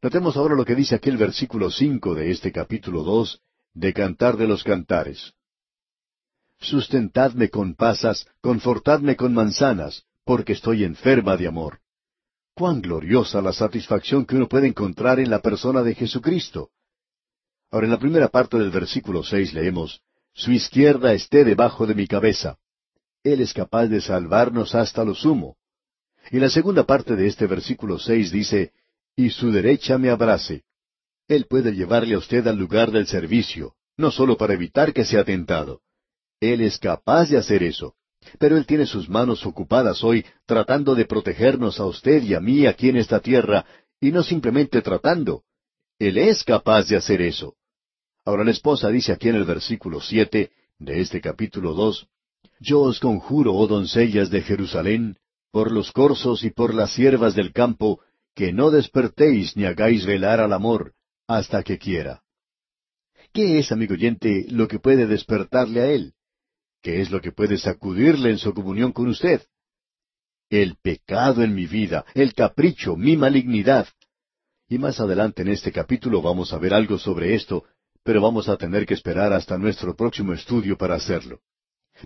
[0.00, 3.40] Notemos ahora lo que dice aquel versículo cinco de este capítulo dos
[3.74, 5.34] de Cantar de los Cantares.
[6.60, 11.80] Sustentadme con pasas, confortadme con manzanas, porque estoy enferma de amor.
[12.54, 16.70] Cuán gloriosa la satisfacción que uno puede encontrar en la persona de Jesucristo.
[17.72, 20.00] Ahora en la primera parte del versículo seis leemos,
[20.32, 22.59] Su izquierda esté debajo de mi cabeza.
[23.22, 25.56] Él es capaz de salvarnos hasta lo sumo.
[26.30, 28.72] Y la segunda parte de este versículo seis dice,
[29.16, 30.64] Y su derecha me abrace.
[31.28, 35.24] Él puede llevarle a usted al lugar del servicio, no solo para evitar que sea
[35.24, 35.80] tentado.
[36.40, 37.94] Él es capaz de hacer eso.
[38.38, 42.66] Pero Él tiene sus manos ocupadas hoy tratando de protegernos a usted y a mí
[42.66, 43.64] aquí en esta tierra,
[44.00, 45.42] y no simplemente tratando.
[45.98, 47.54] Él es capaz de hacer eso.
[48.24, 52.08] Ahora la esposa dice aquí en el versículo siete de este capítulo dos,
[52.60, 55.16] yo os conjuro, oh doncellas de Jerusalén,
[55.50, 58.00] por los corzos y por las siervas del campo,
[58.34, 60.92] que no despertéis ni hagáis velar al amor,
[61.26, 62.22] hasta que quiera.
[63.32, 66.14] ¿Qué es, amigo oyente, lo que puede despertarle a él?
[66.82, 69.42] ¿Qué es lo que puede sacudirle en su comunión con usted?
[70.50, 73.88] El pecado en mi vida, el capricho, mi malignidad.
[74.68, 77.64] Y más adelante en este capítulo vamos a ver algo sobre esto,
[78.02, 81.40] pero vamos a tener que esperar hasta nuestro próximo estudio para hacerlo.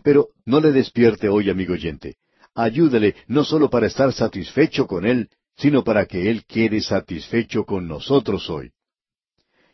[0.02, 2.16] Pero no le despierte hoy, amigo oyente.
[2.54, 7.86] Ayúdele no solo para estar satisfecho con Él, sino para que Él quede satisfecho con
[7.86, 8.72] nosotros hoy.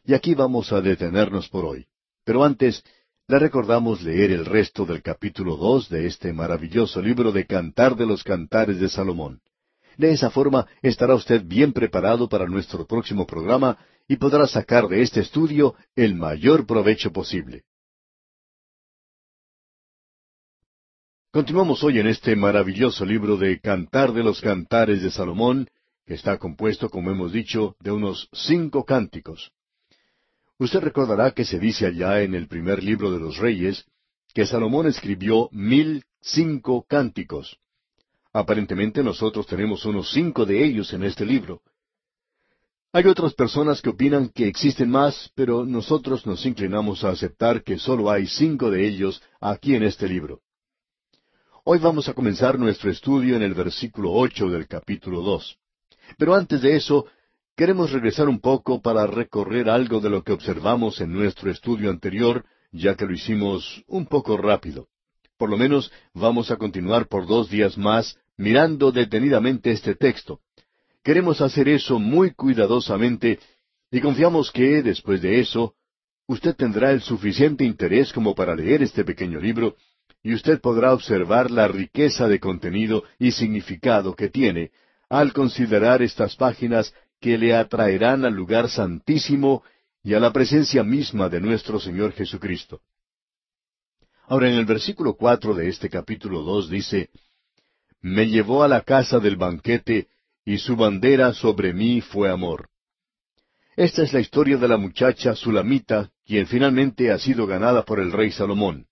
[0.04, 1.86] Y aquí vamos a detenernos por hoy.
[2.24, 2.82] Pero antes,
[3.28, 8.06] le recordamos leer el resto del capítulo dos de este maravilloso libro de Cantar de
[8.06, 9.40] los Cantares de Salomón.
[9.96, 15.02] De esa forma estará usted bien preparado para nuestro próximo programa y podrá sacar de
[15.02, 17.62] este estudio el mayor provecho posible.
[21.32, 25.68] Continuamos hoy en este maravilloso libro de Cantar de los Cantares de Salomón,
[26.04, 29.52] que está compuesto, como hemos dicho, de unos cinco cánticos.
[30.58, 33.84] Usted recordará que se dice allá en el primer libro de los Reyes
[34.34, 37.58] que Salomón escribió mil cinco cánticos.
[38.32, 41.62] Aparentemente nosotros tenemos unos cinco de ellos en este libro.
[42.92, 47.78] Hay otras personas que opinan que existen más, pero nosotros nos inclinamos a aceptar que
[47.78, 50.40] solo hay cinco de ellos aquí en este libro.
[51.62, 55.58] Hoy vamos a comenzar nuestro estudio en el versículo ocho del capítulo dos.
[56.16, 57.04] Pero antes de eso,
[57.54, 62.46] queremos regresar un poco para recorrer algo de lo que observamos en nuestro estudio anterior,
[62.72, 64.88] ya que lo hicimos un poco rápido.
[65.36, 70.40] Por lo menos vamos a continuar por dos días más mirando detenidamente este texto.
[71.04, 73.38] Queremos hacer eso muy cuidadosamente
[73.90, 75.74] y confiamos que, después de eso,
[76.26, 79.76] usted tendrá el suficiente interés como para leer este pequeño libro
[80.22, 84.70] y usted podrá observar la riqueza de contenido y significado que tiene
[85.08, 89.62] al considerar estas páginas que le atraerán al lugar santísimo
[90.02, 92.80] y a la presencia misma de nuestro Señor Jesucristo.
[94.26, 97.10] Ahora en el versículo cuatro de este capítulo dos dice
[98.00, 100.08] Me llevó a la casa del banquete,
[100.44, 102.68] y su bandera sobre mí fue amor.
[103.76, 108.12] Esta es la historia de la muchacha Sulamita, quien finalmente ha sido ganada por el
[108.12, 108.86] rey Salomón.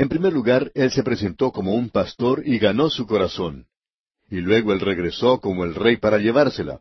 [0.00, 3.66] En primer lugar, él se presentó como un pastor y ganó su corazón.
[4.30, 6.80] Y luego él regresó como el rey para llevársela.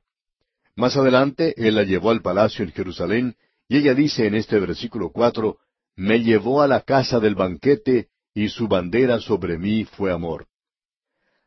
[0.78, 3.36] Más adelante, él la llevó al palacio en Jerusalén,
[3.68, 5.58] y ella dice en este versículo cuatro,
[5.98, 10.48] Me llevó a la casa del banquete, y su bandera sobre mí fue amor.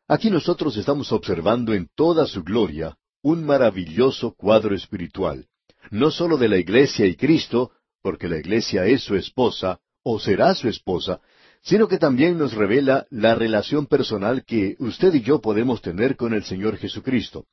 [0.09, 5.47] Aquí nosotros estamos observando en toda su gloria un maravilloso cuadro espiritual,
[5.91, 7.71] no sólo de la iglesia y Cristo,
[8.03, 11.21] porque la iglesia es su esposa, o será su esposa,
[11.63, 16.35] sino que también nos revela la relación personal que usted y yo podemos tener con
[16.35, 17.47] el Señor Jesucristo.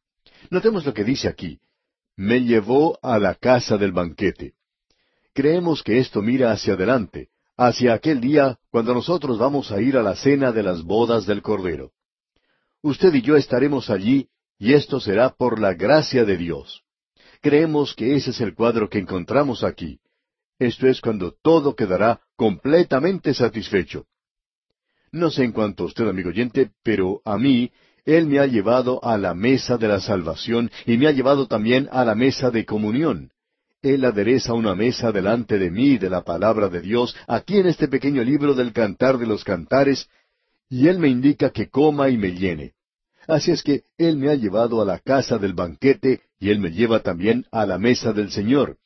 [0.49, 1.59] Notemos lo que dice aquí.
[2.15, 4.53] Me llevó a la casa del banquete.
[5.33, 10.03] Creemos que esto mira hacia adelante, hacia aquel día cuando nosotros vamos a ir a
[10.03, 11.91] la cena de las bodas del Cordero.
[12.81, 16.81] Usted y yo estaremos allí y esto será por la gracia de Dios.
[17.41, 19.99] Creemos que ese es el cuadro que encontramos aquí.
[20.59, 24.05] Esto es cuando todo quedará completamente satisfecho.
[25.11, 27.71] No sé en cuanto a usted, amigo oyente, pero a mí,
[28.05, 31.87] Él me ha llevado a la mesa de la salvación y me ha llevado también
[31.91, 33.31] a la mesa de comunión.
[33.81, 37.87] Él adereza una mesa delante de mí de la palabra de Dios, aquí en este
[37.87, 40.09] pequeño libro del Cantar de los Cantares,
[40.69, 42.73] y Él me indica que coma y me llene.
[43.27, 46.71] Así es que Él me ha llevado a la casa del banquete y Él me
[46.71, 48.77] lleva también a la mesa del Señor.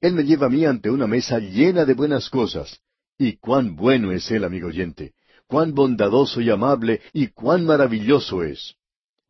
[0.00, 2.80] Él me lleva a mí ante una mesa llena de buenas cosas.
[3.18, 5.12] Y cuán bueno es Él, amigo oyente,
[5.46, 8.76] cuán bondadoso y amable y cuán maravilloso es.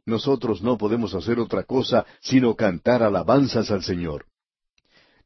[0.07, 4.27] Nosotros no podemos hacer otra cosa sino cantar alabanzas al Señor.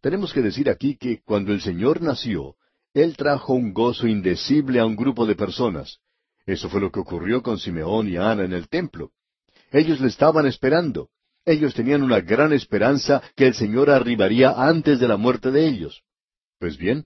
[0.01, 2.57] Tenemos que decir aquí que cuando el Señor nació,
[2.92, 5.99] Él trajo un gozo indecible a un grupo de personas.
[6.47, 9.12] Eso fue lo que ocurrió con Simeón y Ana en el templo.
[9.72, 11.09] Ellos le estaban esperando.
[11.47, 16.03] Ellos tenían una gran esperanza que el Señor arribaría antes de la muerte de ellos.
[16.59, 17.05] Pues bien,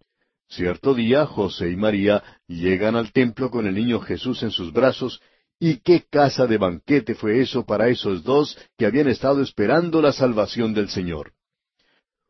[0.48, 5.20] cierto día José y María llegan al templo con el niño Jesús en sus brazos,
[5.58, 10.12] y qué casa de banquete fue eso para esos dos que habían estado esperando la
[10.12, 11.32] salvación del Señor.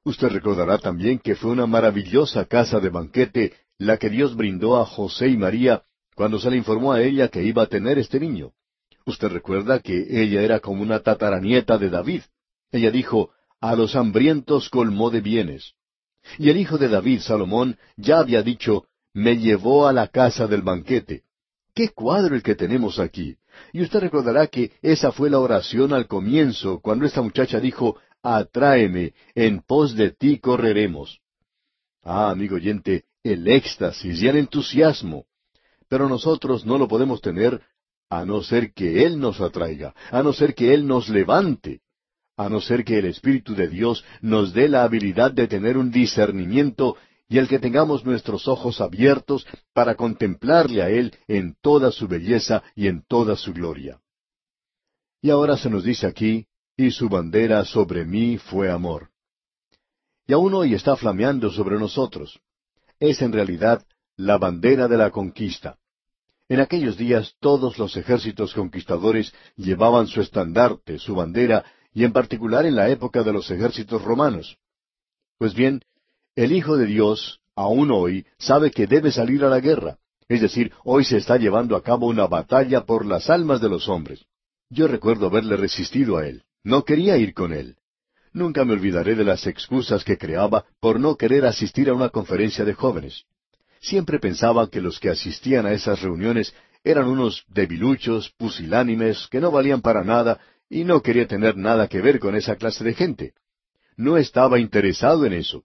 [0.03, 4.87] Usted recordará también que fue una maravillosa casa de banquete la que Dios brindó a
[4.87, 5.83] José y María
[6.15, 8.53] cuando se le informó a ella que iba a tener este niño.
[9.09, 12.25] Usted recuerda que ella era como una tataranieta de David.
[12.71, 15.73] Ella dijo, a los hambrientos colmó de bienes.
[16.37, 18.85] Y el hijo de David, Salomón, ya había dicho,
[19.15, 21.23] me llevó a la casa del banquete.
[21.75, 23.39] ¡Qué cuadro el que tenemos aquí!
[23.73, 29.15] Y usted recordará que esa fue la oración al comienzo, cuando esta muchacha dijo, Atráeme,
[29.35, 31.19] en pos de ti correremos.
[32.03, 35.25] Ah, amigo oyente, el éxtasis y el entusiasmo.
[35.89, 37.63] Pero nosotros no lo podemos tener
[38.11, 41.81] a no ser que Él nos atraiga, a no ser que Él nos levante,
[42.37, 45.91] a no ser que el Espíritu de Dios nos dé la habilidad de tener un
[45.91, 46.97] discernimiento
[47.29, 52.63] y el que tengamos nuestros ojos abiertos para contemplarle a Él en toda su belleza
[52.75, 54.01] y en toda su gloria.
[55.21, 56.47] Y ahora se nos dice aquí,
[56.77, 59.11] y su bandera sobre mí fue amor.
[60.27, 62.41] Y aún hoy está flameando sobre nosotros.
[63.01, 63.85] Es en realidad
[64.17, 65.77] la bandera de la conquista.
[66.49, 72.65] En aquellos días todos los ejércitos conquistadores llevaban su estandarte, su bandera, y en particular
[72.65, 74.57] en la época de los ejércitos romanos.
[75.39, 75.83] Pues bien,
[76.37, 79.99] el Hijo de Dios, aún hoy, sabe que debe salir a la guerra.
[80.29, 83.89] Es decir, hoy se está llevando a cabo una batalla por las almas de los
[83.89, 84.25] hombres.
[84.71, 86.45] Yo recuerdo haberle resistido a él.
[86.63, 87.77] No quería ir con él.
[88.33, 92.65] Nunca me olvidaré de las excusas que creaba por no querer asistir a una conferencia
[92.65, 93.25] de jóvenes.
[93.81, 96.55] Siempre pensaba que los que asistían a esas reuniones
[96.85, 102.01] eran unos debiluchos, pusilánimes, que no valían para nada, y no quería tener nada que
[102.01, 103.33] ver con esa clase de gente.
[103.97, 105.65] No estaba interesado en eso.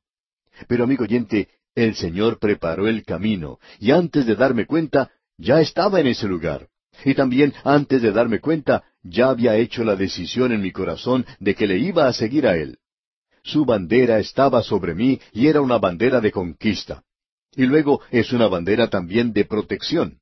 [0.68, 6.00] Pero, amigo oyente, el Señor preparó el camino, y antes de darme cuenta, ya estaba
[6.00, 6.68] en ese lugar.
[7.06, 11.56] Y también, antes de darme cuenta, ya había hecho la decisión en mi corazón de
[11.56, 12.78] que le iba a seguir a Él.
[13.44, 17.04] Su bandera estaba sobre mí y era una bandera de conquista.
[17.56, 20.20] Y luego es una bandera también de protección.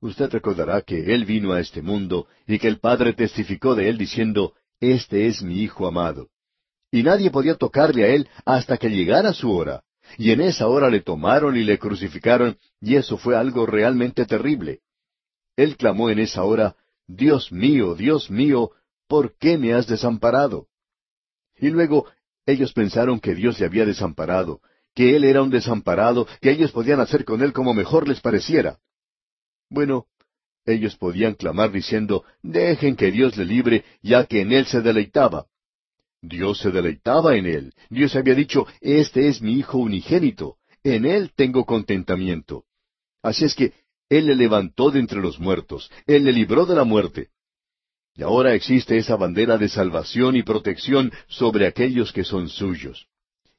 [0.00, 3.98] Usted recordará que Él vino a este mundo y que el Padre testificó de Él
[3.98, 6.28] diciendo, Este es mi Hijo amado.
[6.90, 9.82] Y nadie podía tocarle a Él hasta que llegara su hora.
[10.16, 14.80] Y en esa hora le tomaron y le crucificaron, y eso fue algo realmente terrible.
[15.56, 18.70] Él clamó en esa hora, Dios mío, Dios mío,
[19.06, 20.68] ¿por qué me has desamparado?
[21.58, 22.06] Y luego
[22.46, 24.60] ellos pensaron que Dios le había desamparado,
[24.98, 28.80] que él era un desamparado, que ellos podían hacer con él como mejor les pareciera.
[29.70, 30.06] Bueno,
[30.66, 35.46] ellos podían clamar diciendo, dejen que Dios le libre, ya que en él se deleitaba.
[36.20, 37.74] Dios se deleitaba en él.
[37.88, 40.56] Dios había dicho, Este es mi Hijo unigénito.
[40.82, 42.64] En él tengo contentamiento.
[43.22, 43.74] Así es que
[44.08, 45.92] Él le levantó de entre los muertos.
[46.08, 47.28] Él le libró de la muerte.
[48.16, 53.06] Y ahora existe esa bandera de salvación y protección sobre aquellos que son suyos.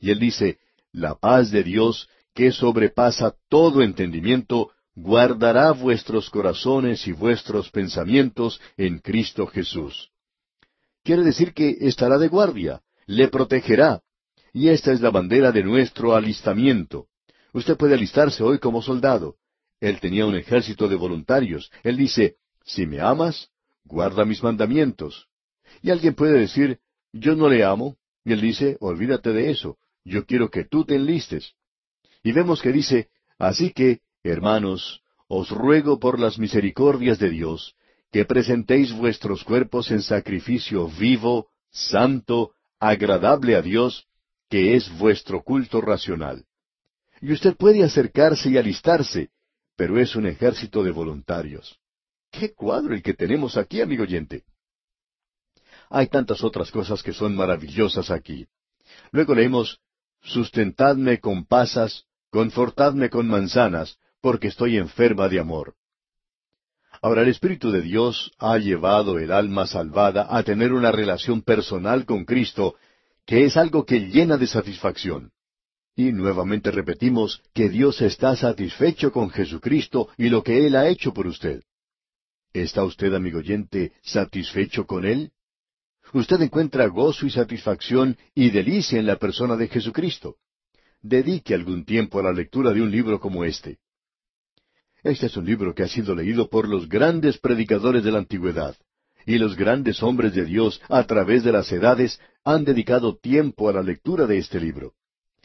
[0.02, 0.60] Y Él dice,
[0.92, 9.00] La paz de Dios, que sobrepasa todo entendimiento, guardará vuestros corazones y vuestros pensamientos en
[9.00, 10.12] Cristo Jesús.
[11.04, 14.02] Quiere decir que estará de guardia, le protegerá.
[14.52, 17.08] Y esta es la bandera de nuestro alistamiento.
[17.54, 19.36] Usted puede alistarse hoy como soldado.
[19.80, 21.72] Él tenía un ejército de voluntarios.
[21.84, 23.50] Él dice, si me amas,
[23.86, 25.28] guarda mis mandamientos.
[25.82, 26.80] Y alguien puede decir,
[27.14, 27.98] yo no le amo.
[28.26, 29.78] Y él dice, olvídate de eso.
[30.04, 31.54] Yo quiero que tú te enlistes.
[32.24, 37.76] Y vemos que dice, así que, hermanos, os ruego por las misericordias de Dios,
[38.12, 44.08] que presentéis vuestros cuerpos en sacrificio vivo, santo, agradable a Dios,
[44.50, 46.46] que es vuestro culto racional.
[47.22, 49.30] Y usted puede acercarse y alistarse,
[49.76, 51.80] pero es un ejército de voluntarios.
[52.32, 54.44] ¡Qué cuadro el que tenemos aquí, amigo oyente!
[55.90, 58.48] Hay tantas otras cosas que son maravillosas aquí.
[59.12, 59.80] Luego leemos,
[60.22, 65.76] Sustentadme con pasas, confortadme con manzanas, porque estoy enferma de amor.
[67.02, 72.06] Ahora el Espíritu de Dios ha llevado el alma salvada a tener una relación personal
[72.06, 72.76] con Cristo,
[73.26, 75.32] que es algo que llena de satisfacción.
[75.96, 81.14] Y nuevamente repetimos que Dios está satisfecho con Jesucristo y lo que Él ha hecho
[81.14, 81.62] por usted.
[82.54, 85.32] ¿Está usted, amigo oyente, satisfecho con Él?
[86.14, 90.38] Usted encuentra gozo y satisfacción y delicia en la persona de Jesucristo.
[91.02, 93.78] Dedique algún tiempo a la lectura de un libro como este.
[95.04, 98.76] Este es un libro que ha sido leído por los grandes predicadores de la antigüedad,
[99.26, 103.74] y los grandes hombres de Dios a través de las edades han dedicado tiempo a
[103.74, 104.94] la lectura de este libro.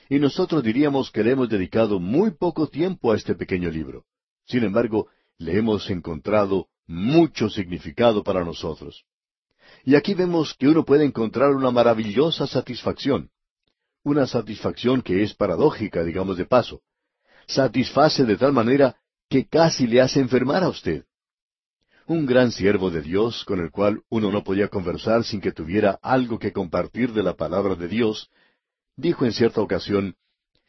[0.08, 4.04] Y nosotros diríamos que le hemos dedicado muy poco tiempo a este pequeño libro.
[4.46, 5.08] Sin embargo,
[5.38, 9.04] le hemos encontrado mucho significado para nosotros.
[9.85, 13.30] Y aquí vemos que uno puede encontrar una maravillosa satisfacción.
[14.03, 16.80] Una satisfacción que es paradójica, digamos de paso.
[17.47, 18.97] Satisface de tal manera
[19.28, 21.05] que casi le hace enfermar a usted.
[22.07, 25.99] Un gran siervo de Dios, con el cual uno no podía conversar sin que tuviera
[26.03, 28.30] algo que compartir de la palabra de Dios,
[28.97, 30.14] dijo en cierta ocasión,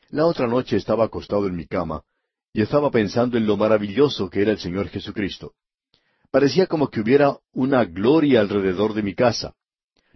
[0.09, 2.03] La otra noche estaba acostado en mi cama,
[2.53, 5.53] y estaba pensando en lo maravilloso que era el Señor Jesucristo.
[6.35, 9.53] Parecía como que hubiera una gloria alrededor de mi casa.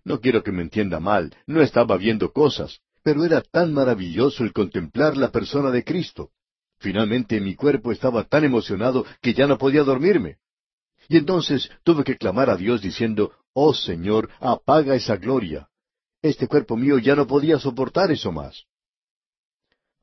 [0.03, 4.51] No quiero que me entienda mal, no estaba viendo cosas, pero era tan maravilloso el
[4.51, 6.32] contemplar la persona de Cristo.
[6.78, 10.39] Finalmente mi cuerpo estaba tan emocionado que ya no podía dormirme.
[11.07, 15.70] Y entonces tuve que clamar a Dios diciendo, Oh Señor, apaga esa gloria.
[16.22, 18.65] Este cuerpo mío ya no podía soportar eso más.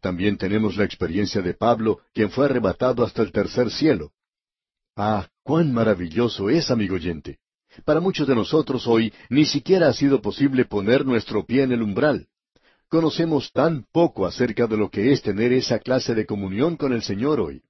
[0.01, 4.13] También tenemos la experiencia de Pablo, quien fue arrebatado hasta el tercer cielo.
[4.97, 7.39] Ah, cuán maravilloso es, amigo oyente.
[7.85, 11.83] Para muchos de nosotros hoy ni siquiera ha sido posible poner nuestro pie en el
[11.83, 12.29] umbral.
[12.89, 17.03] Conocemos tan poco acerca de lo que es tener esa clase de comunión con el
[17.03, 17.63] Señor hoy.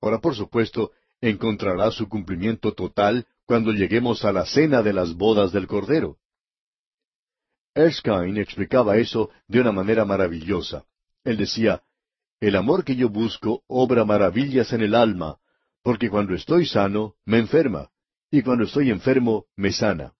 [0.00, 5.52] Ahora, por supuesto, encontrará su cumplimiento total cuando lleguemos a la cena de las bodas
[5.52, 6.18] del Cordero.
[7.72, 10.86] Erskine explicaba eso de una manera maravillosa.
[11.22, 11.82] Él decía,
[12.40, 15.38] El amor que yo busco obra maravillas en el alma,
[15.86, 17.90] porque cuando estoy sano, me enferma,
[18.28, 20.14] y cuando estoy enfermo, me sana.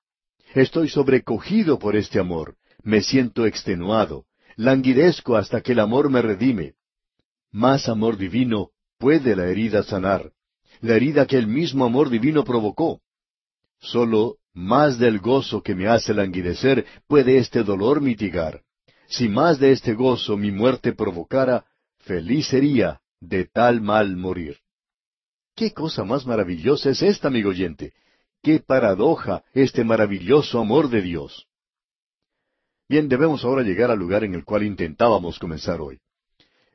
[0.54, 2.54] Estoy sobrecogido por este amor,
[2.84, 6.74] me siento extenuado, languidezco hasta que el amor me redime.
[7.50, 10.30] Más amor divino puede la herida sanar,
[10.82, 13.00] la herida que el mismo amor divino provocó.
[13.80, 18.62] Solo más del gozo que me hace languidecer puede este dolor mitigar.
[19.08, 21.66] Si más de este gozo mi muerte provocara,
[21.98, 24.58] feliz sería de tal mal morir.
[25.56, 27.94] ¿Qué cosa más maravillosa es esta, amigo oyente?
[28.42, 31.46] ¿Qué paradoja este maravilloso amor de Dios?
[32.90, 35.98] Bien, debemos ahora llegar al lugar en el cual intentábamos comenzar hoy.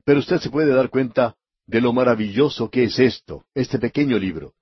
[0.03, 1.35] Pero usted se puede dar cuenta
[1.67, 4.55] de lo maravilloso que es esto, este pequeño libro.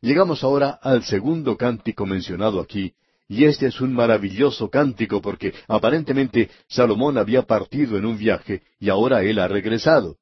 [0.00, 2.94] Llegamos ahora al segundo cántico mencionado aquí,
[3.26, 8.88] y este es un maravilloso cántico porque aparentemente Salomón había partido en un viaje y
[8.88, 10.16] ahora él ha regresado.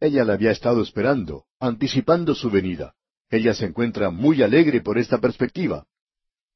[0.00, 2.94] Ella le había estado esperando, anticipando su venida.
[3.30, 5.86] Ella se encuentra muy alegre por esta perspectiva.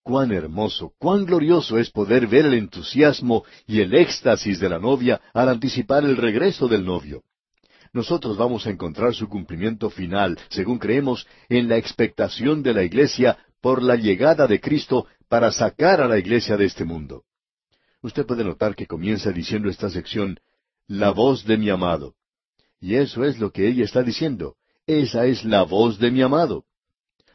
[0.02, 5.20] Cuán hermoso, cuán glorioso es poder ver el entusiasmo y el éxtasis de la novia
[5.34, 7.22] al anticipar el regreso del novio
[7.92, 13.38] nosotros vamos a encontrar su cumplimiento final, según creemos, en la expectación de la Iglesia
[13.60, 17.24] por la llegada de Cristo para sacar a la iglesia de este mundo.
[18.02, 20.38] Usted puede notar que comienza diciendo esta sección,
[20.86, 22.14] la voz de mi amado.
[22.80, 24.56] Y eso es lo que ella está diciendo.
[24.86, 26.64] Esa es la voz de mi amado.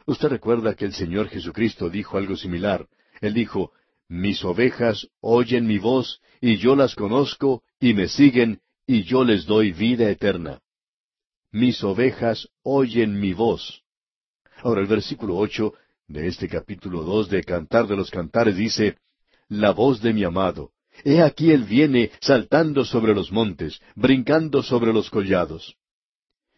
[0.06, 2.86] Usted recuerda que el Señor Jesucristo dijo algo similar.
[3.20, 3.72] Él dijo,
[4.08, 9.46] Mis ovejas oyen mi voz, y yo las conozco, y me siguen, y yo les
[9.46, 10.60] doy vida eterna.
[11.50, 13.82] Mis ovejas oyen mi voz.
[14.62, 15.74] Ahora el versículo ocho
[16.08, 18.98] de este capítulo dos de Cantar de los Cantares dice,
[19.48, 20.72] La voz de mi amado.
[21.04, 25.76] He aquí él viene saltando sobre los montes, brincando sobre los collados.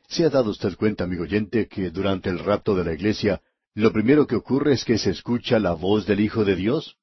[0.08, 3.42] ¿Se ha dado usted cuenta, amigo oyente, que durante el rapto de la iglesia,
[3.74, 6.96] lo primero que ocurre es que se escucha la voz del Hijo de Dios?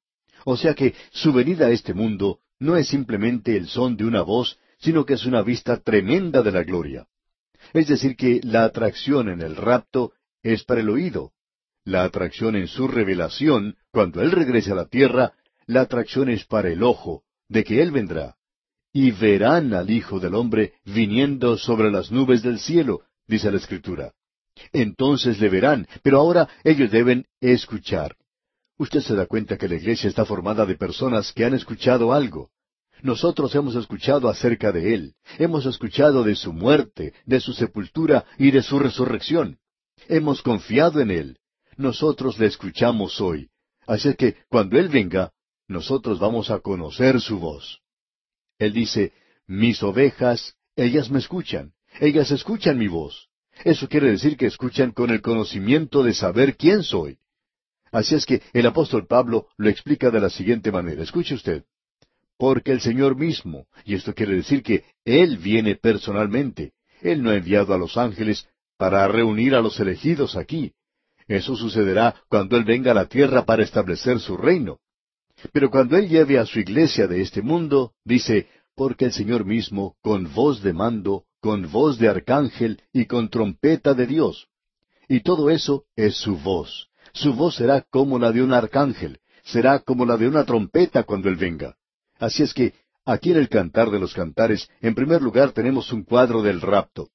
[0.44, 4.22] O sea que su venida a este mundo no es simplemente el son de una
[4.22, 7.06] voz, sino que es una vista tremenda de la gloria.
[7.72, 11.32] Es decir, que la atracción en el rapto es para el oído.
[11.84, 15.32] La atracción en su revelación, cuando Él regrese a la tierra,
[15.66, 18.36] la atracción es para el ojo, de que Él vendrá.
[18.92, 24.12] Y verán al Hijo del Hombre viniendo sobre las nubes del cielo, dice la Escritura.
[24.72, 28.16] Entonces le verán, pero ahora ellos deben escuchar.
[28.78, 32.50] Usted se da cuenta que la iglesia está formada de personas que han escuchado algo.
[33.02, 38.50] Nosotros hemos escuchado acerca de Él, hemos escuchado de su muerte, de su sepultura y
[38.50, 39.58] de su resurrección.
[40.08, 41.38] Hemos confiado en Él.
[41.76, 43.50] Nosotros le escuchamos hoy.
[43.86, 45.32] Así que cuando Él venga,
[45.68, 47.80] nosotros vamos a conocer su voz.
[48.58, 49.12] Él dice,
[49.46, 53.28] mis ovejas, ellas me escuchan, ellas escuchan mi voz.
[53.64, 57.18] Eso quiere decir que escuchan con el conocimiento de saber quién soy.
[57.90, 61.02] Así es que el apóstol Pablo lo explica de la siguiente manera.
[61.02, 61.64] Escuche usted.
[62.36, 66.72] Porque el Señor mismo, y esto quiere decir que Él viene personalmente.
[67.00, 70.72] Él no ha enviado a los ángeles para reunir a los elegidos aquí.
[71.28, 74.78] Eso sucederá cuando Él venga a la tierra para establecer su reino.
[75.52, 79.96] Pero cuando Él lleve a su iglesia de este mundo, dice, porque el Señor mismo,
[80.02, 84.48] con voz de mando, con voz de arcángel y con trompeta de Dios.
[85.08, 86.88] Y todo eso es su voz.
[87.12, 91.28] Su voz será como la de un arcángel, será como la de una trompeta cuando
[91.28, 91.76] Él venga.
[92.18, 92.74] Así es que,
[93.04, 97.08] aquí en el Cantar de los Cantares, en primer lugar tenemos un cuadro del rapto.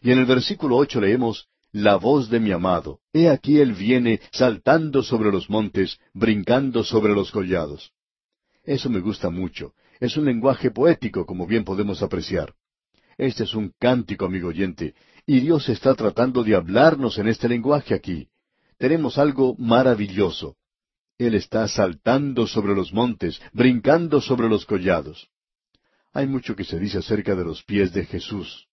[0.00, 3.00] Y en el versículo ocho leemos, La voz de mi amado.
[3.12, 7.90] He aquí él viene saltando sobre los montes, brincando sobre los collados.
[8.62, 9.74] Eso me gusta mucho.
[9.98, 12.54] Es un lenguaje poético, como bien podemos apreciar.
[13.18, 14.94] Este es un cántico, amigo oyente,
[15.26, 18.28] y Dios está tratando de hablarnos en este lenguaje aquí.
[18.78, 20.54] Tenemos algo maravilloso.
[21.18, 25.28] Él está saltando sobre los montes, brincando sobre los collados.
[26.12, 28.68] Hay mucho que se dice acerca de los pies de Jesús.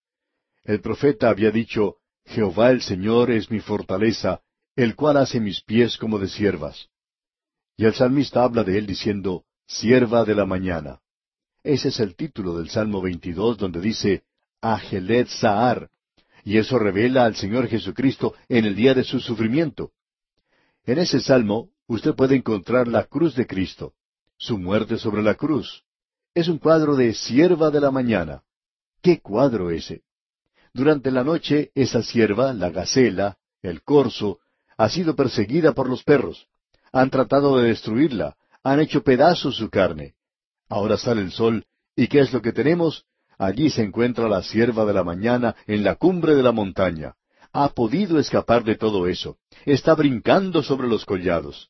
[0.63, 1.95] El profeta había dicho,
[2.25, 4.41] Jehová el Señor es mi fortaleza,
[4.75, 6.89] el cual hace mis pies como de siervas.
[7.77, 10.99] Y el salmista habla de él diciendo, sierva de la mañana.
[11.63, 14.23] Ese es el título del Salmo 22 donde dice,
[14.61, 15.89] Agelet Sahar,
[16.43, 19.91] y eso revela al Señor Jesucristo en el día de su sufrimiento.
[20.85, 23.93] En ese salmo usted puede encontrar la cruz de Cristo,
[24.37, 25.83] su muerte sobre la cruz.
[26.33, 28.43] Es un cuadro de sierva de la mañana.
[29.01, 30.01] ¿Qué cuadro ese?
[30.73, 34.39] Durante la noche, esa sierva, la gacela, el corzo,
[34.77, 36.47] ha sido perseguida por los perros.
[36.93, 40.15] Han tratado de destruirla, han hecho pedazos su carne.
[40.69, 41.65] Ahora sale el sol,
[41.95, 43.05] ¿y qué es lo que tenemos?
[43.37, 47.15] Allí se encuentra la sierva de la mañana en la cumbre de la montaña.
[47.53, 49.37] Ha podido escapar de todo eso.
[49.65, 51.69] Está brincando sobre los collados.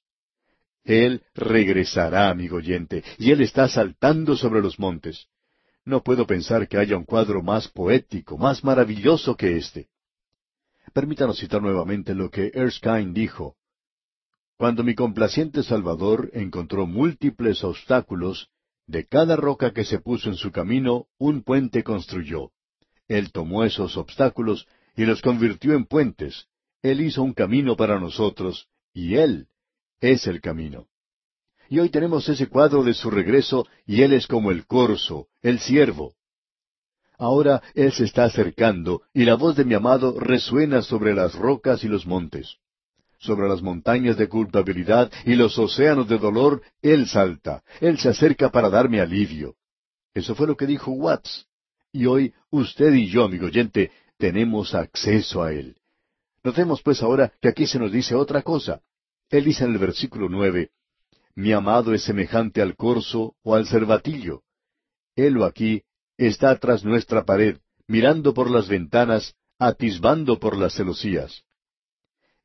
[0.83, 5.27] Él regresará, amigo oyente, y Él está saltando sobre los montes.
[5.85, 9.87] No puedo pensar que haya un cuadro más poético, más maravilloso que este.
[10.93, 13.55] Permítanos citar nuevamente lo que Erskine dijo.
[14.57, 18.49] Cuando mi complaciente Salvador encontró múltiples obstáculos,
[18.85, 22.51] de cada roca que se puso en su camino, un puente construyó.
[23.07, 26.47] Él tomó esos obstáculos y los convirtió en puentes.
[26.81, 29.47] Él hizo un camino para nosotros, y Él
[29.99, 30.87] es el camino.
[31.71, 35.61] Y hoy tenemos ese cuadro de su regreso y Él es como el corzo, el
[35.61, 36.15] siervo.
[37.17, 41.85] Ahora Él se está acercando y la voz de mi amado resuena sobre las rocas
[41.85, 42.57] y los montes.
[43.19, 48.49] Sobre las montañas de culpabilidad y los océanos de dolor, Él salta, Él se acerca
[48.49, 49.55] para darme alivio.
[50.13, 51.47] Eso fue lo que dijo Watts.
[51.93, 55.77] Y hoy usted y yo, amigo oyente, tenemos acceso a Él.
[56.43, 58.81] Notemos pues ahora que aquí se nos dice otra cosa.
[59.29, 60.71] Él dice en el versículo nueve,
[61.35, 64.41] Mi amado es semejante al corzo o al cervatillo.
[65.15, 65.83] Él aquí
[66.17, 71.43] está tras nuestra pared, mirando por las ventanas, atisbando por las celosías.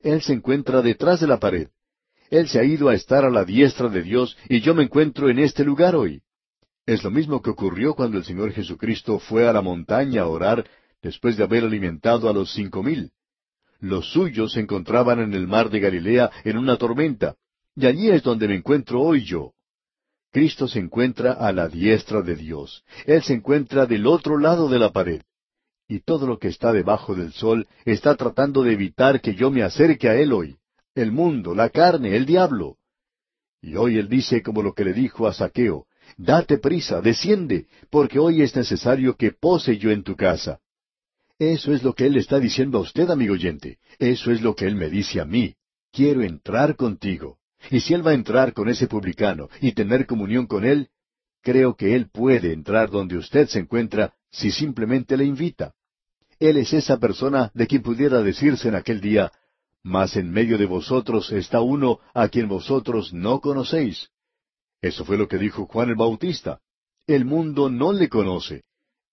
[0.01, 1.69] Él se encuentra detrás de la pared.
[2.31, 5.29] Él se ha ido a estar a la diestra de Dios y yo me encuentro
[5.29, 6.23] en este lugar hoy.
[6.85, 10.65] Es lo mismo que ocurrió cuando el Señor Jesucristo fue a la montaña a orar
[11.03, 13.11] después de haber alimentado a los cinco mil.
[13.81, 17.37] Los suyos se encontraban en el mar de Galilea en una tormenta,
[17.77, 19.53] y allí es donde me encuentro hoy yo.
[20.33, 22.83] Cristo se encuentra a la diestra de Dios.
[23.05, 25.23] Él se encuentra del otro lado de la pared.
[25.87, 29.63] Y todo lo que está debajo del sol está tratando de evitar que yo me
[29.63, 30.57] acerque a Él hoy.
[30.95, 32.79] El mundo, la carne, el diablo.
[33.61, 35.87] Y hoy Él dice como lo que le dijo a Saqueo,
[36.17, 40.61] Date prisa, desciende, porque hoy es necesario que pose yo en tu casa.
[41.39, 43.79] Eso es lo que Él está diciendo a usted, amigo oyente.
[43.99, 45.55] Eso es lo que Él me dice a mí.
[45.93, 47.39] Quiero entrar contigo.
[47.71, 50.89] Y si Él va a entrar con ese publicano y tener comunión con Él,
[51.43, 55.75] creo que Él puede entrar donde usted se encuentra si simplemente le invita.
[56.39, 59.33] Él es esa persona de quien pudiera decirse en aquel día,
[59.83, 64.11] mas en medio de vosotros está uno a quien vosotros no conocéis.
[64.83, 66.61] Eso fue lo que dijo Juan el Bautista.
[67.07, 68.65] El mundo no le conoce.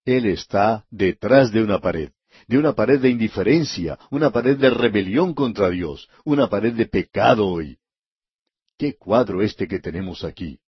[0.03, 2.11] Él está detrás de una pared,
[2.47, 7.47] de una pared de indiferencia, una pared de rebelión contra Dios, una pared de pecado
[7.47, 7.77] hoy.
[8.77, 10.59] Qué cuadro este que tenemos aquí.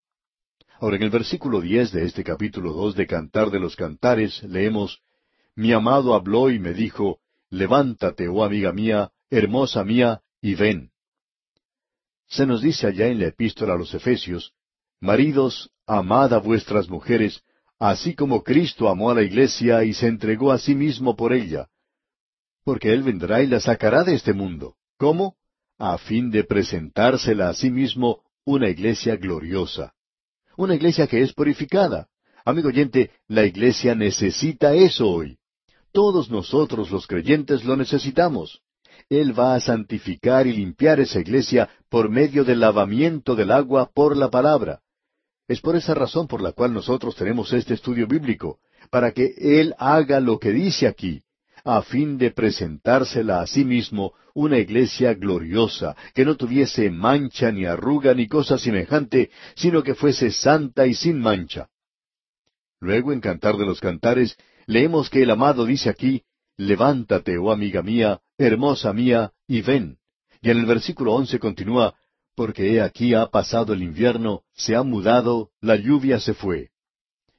[0.79, 5.01] Ahora, en el versículo diez de este capítulo dos de Cantar de los Cantares leemos
[5.55, 7.19] Mi amado habló y me dijo
[7.49, 10.91] Levántate, oh amiga mía, hermosa mía, y ven.
[12.27, 14.53] Se nos dice allá en la epístola a los Efesios
[14.99, 17.41] Maridos, amad a vuestras mujeres,
[17.79, 21.67] así como Cristo amó a la iglesia y se entregó a sí mismo por ella.
[22.63, 24.75] Porque Él vendrá y la sacará de este mundo.
[24.97, 25.35] ¿Cómo?
[25.77, 29.93] A fin de presentársela a sí mismo una iglesia gloriosa.
[30.55, 32.07] Una iglesia que es purificada.
[32.45, 35.37] Amigo oyente, la iglesia necesita eso hoy.
[35.91, 38.61] Todos nosotros los creyentes lo necesitamos.
[39.09, 44.15] Él va a santificar y limpiar esa iglesia por medio del lavamiento del agua por
[44.15, 44.79] la palabra.
[45.47, 49.75] Es por esa razón por la cual nosotros tenemos este estudio bíblico, para que Él
[49.77, 51.21] haga lo que dice aquí,
[51.65, 57.65] a fin de presentársela a sí mismo una iglesia gloriosa, que no tuviese mancha ni
[57.65, 61.67] arruga ni cosa semejante, sino que fuese santa y sin mancha.
[62.79, 64.37] Luego en Cantar de los Cantares
[64.67, 66.21] leemos que el amado dice aquí,
[66.57, 69.97] Levántate, oh amiga mía, hermosa mía, y ven.
[70.41, 71.95] Y en el versículo once continúa,
[72.35, 76.69] porque he aquí ha pasado el invierno, se ha mudado, la lluvia se fue.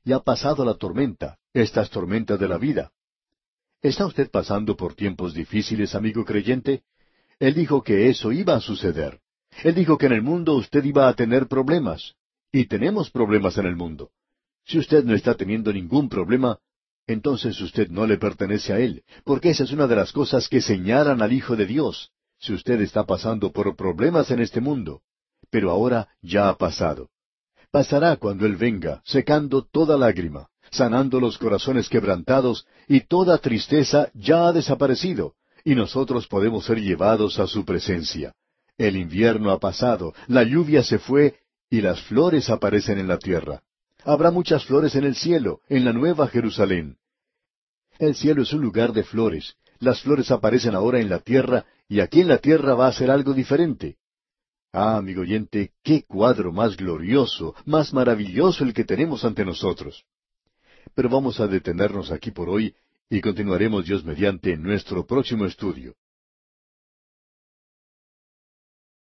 [0.04, 2.90] Y ha pasado la tormenta, estas tormentas de la vida.
[3.86, 6.82] ¿Está usted pasando por tiempos difíciles, amigo creyente?
[7.38, 9.20] Él dijo que eso iba a suceder.
[9.62, 12.16] Él dijo que en el mundo usted iba a tener problemas.
[12.50, 14.10] Y tenemos problemas en el mundo.
[14.64, 16.58] Si usted no está teniendo ningún problema,
[17.06, 20.60] entonces usted no le pertenece a Él, porque esa es una de las cosas que
[20.60, 22.10] señalan al Hijo de Dios
[22.40, 25.02] si usted está pasando por problemas en este mundo,
[25.48, 27.08] pero ahora ya ha pasado.
[27.70, 34.48] Pasará cuando Él venga, secando toda lágrima, sanando los corazones quebrantados, y toda tristeza ya
[34.48, 35.34] ha desaparecido,
[35.64, 38.34] y nosotros podemos ser llevados a su presencia.
[38.78, 41.38] El invierno ha pasado, la lluvia se fue,
[41.70, 43.62] y las flores aparecen en la tierra.
[44.04, 46.96] Habrá muchas flores en el cielo, en la nueva Jerusalén.
[47.98, 49.56] El cielo es un lugar de flores.
[49.78, 53.10] Las flores aparecen ahora en la tierra y aquí en la tierra va a ser
[53.10, 53.96] algo diferente.
[54.72, 60.04] Ah, amigo oyente, qué cuadro más glorioso, más maravilloso el que tenemos ante nosotros.
[60.94, 62.74] Pero vamos a detenernos aquí por hoy
[63.08, 65.94] y continuaremos Dios mediante en nuestro próximo estudio.